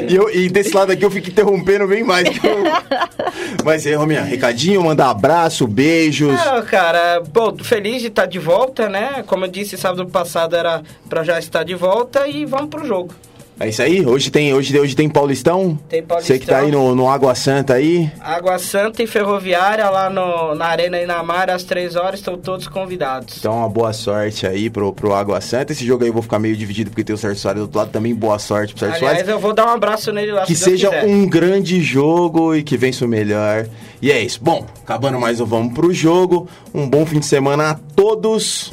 [0.09, 2.27] E, eu- e desse lado aqui eu fico interrompendo bem mais.
[2.27, 2.63] eu-
[3.65, 6.31] Mas aí, Rominha, recadinho, mandar abraço, beijos.
[6.33, 9.23] Não, cara, bom, feliz de estar de volta, né?
[9.25, 13.13] Como eu disse, sábado passado era pra já estar de volta e vamos pro jogo.
[13.61, 14.05] É isso aí?
[14.05, 15.77] Hoje tem, hoje, hoje tem Paulistão?
[15.89, 16.35] Tem Paulistão.
[16.35, 18.09] Você que tá aí no, no Água Santa aí.
[18.21, 23.37] Água Santa e Ferroviária lá no, na Arena Inamar às três horas, estão todos convidados.
[23.37, 25.73] Então, uma boa sorte aí pro, pro Água Santa.
[25.73, 27.79] Esse jogo aí eu vou ficar meio dividido porque tem o Sérgio Soares do outro
[27.79, 28.15] lado também.
[28.15, 29.29] Boa sorte pro Sérgio Aliás, Soares.
[29.29, 31.05] eu vou dar um abraço nele lá Que se seja quiser.
[31.05, 33.67] um grande jogo e que vença o melhor.
[34.01, 34.39] E é isso.
[34.41, 36.47] Bom, acabando mais um Vamos pro Jogo.
[36.73, 38.71] Um bom fim de semana a todos.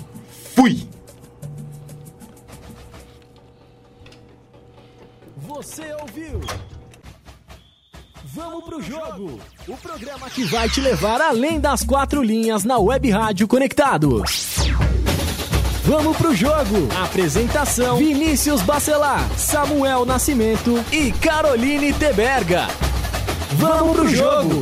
[0.55, 0.87] Fui!
[8.77, 9.41] Pro jogo!
[9.67, 14.57] O programa que vai te levar além das quatro linhas na Web Rádio Conectados.
[15.85, 16.89] Vamos pro jogo!
[17.03, 22.69] Apresentação: Vinícius Bacelar, Samuel Nascimento e Caroline Teberga.
[23.53, 24.61] Vamos pro jogo!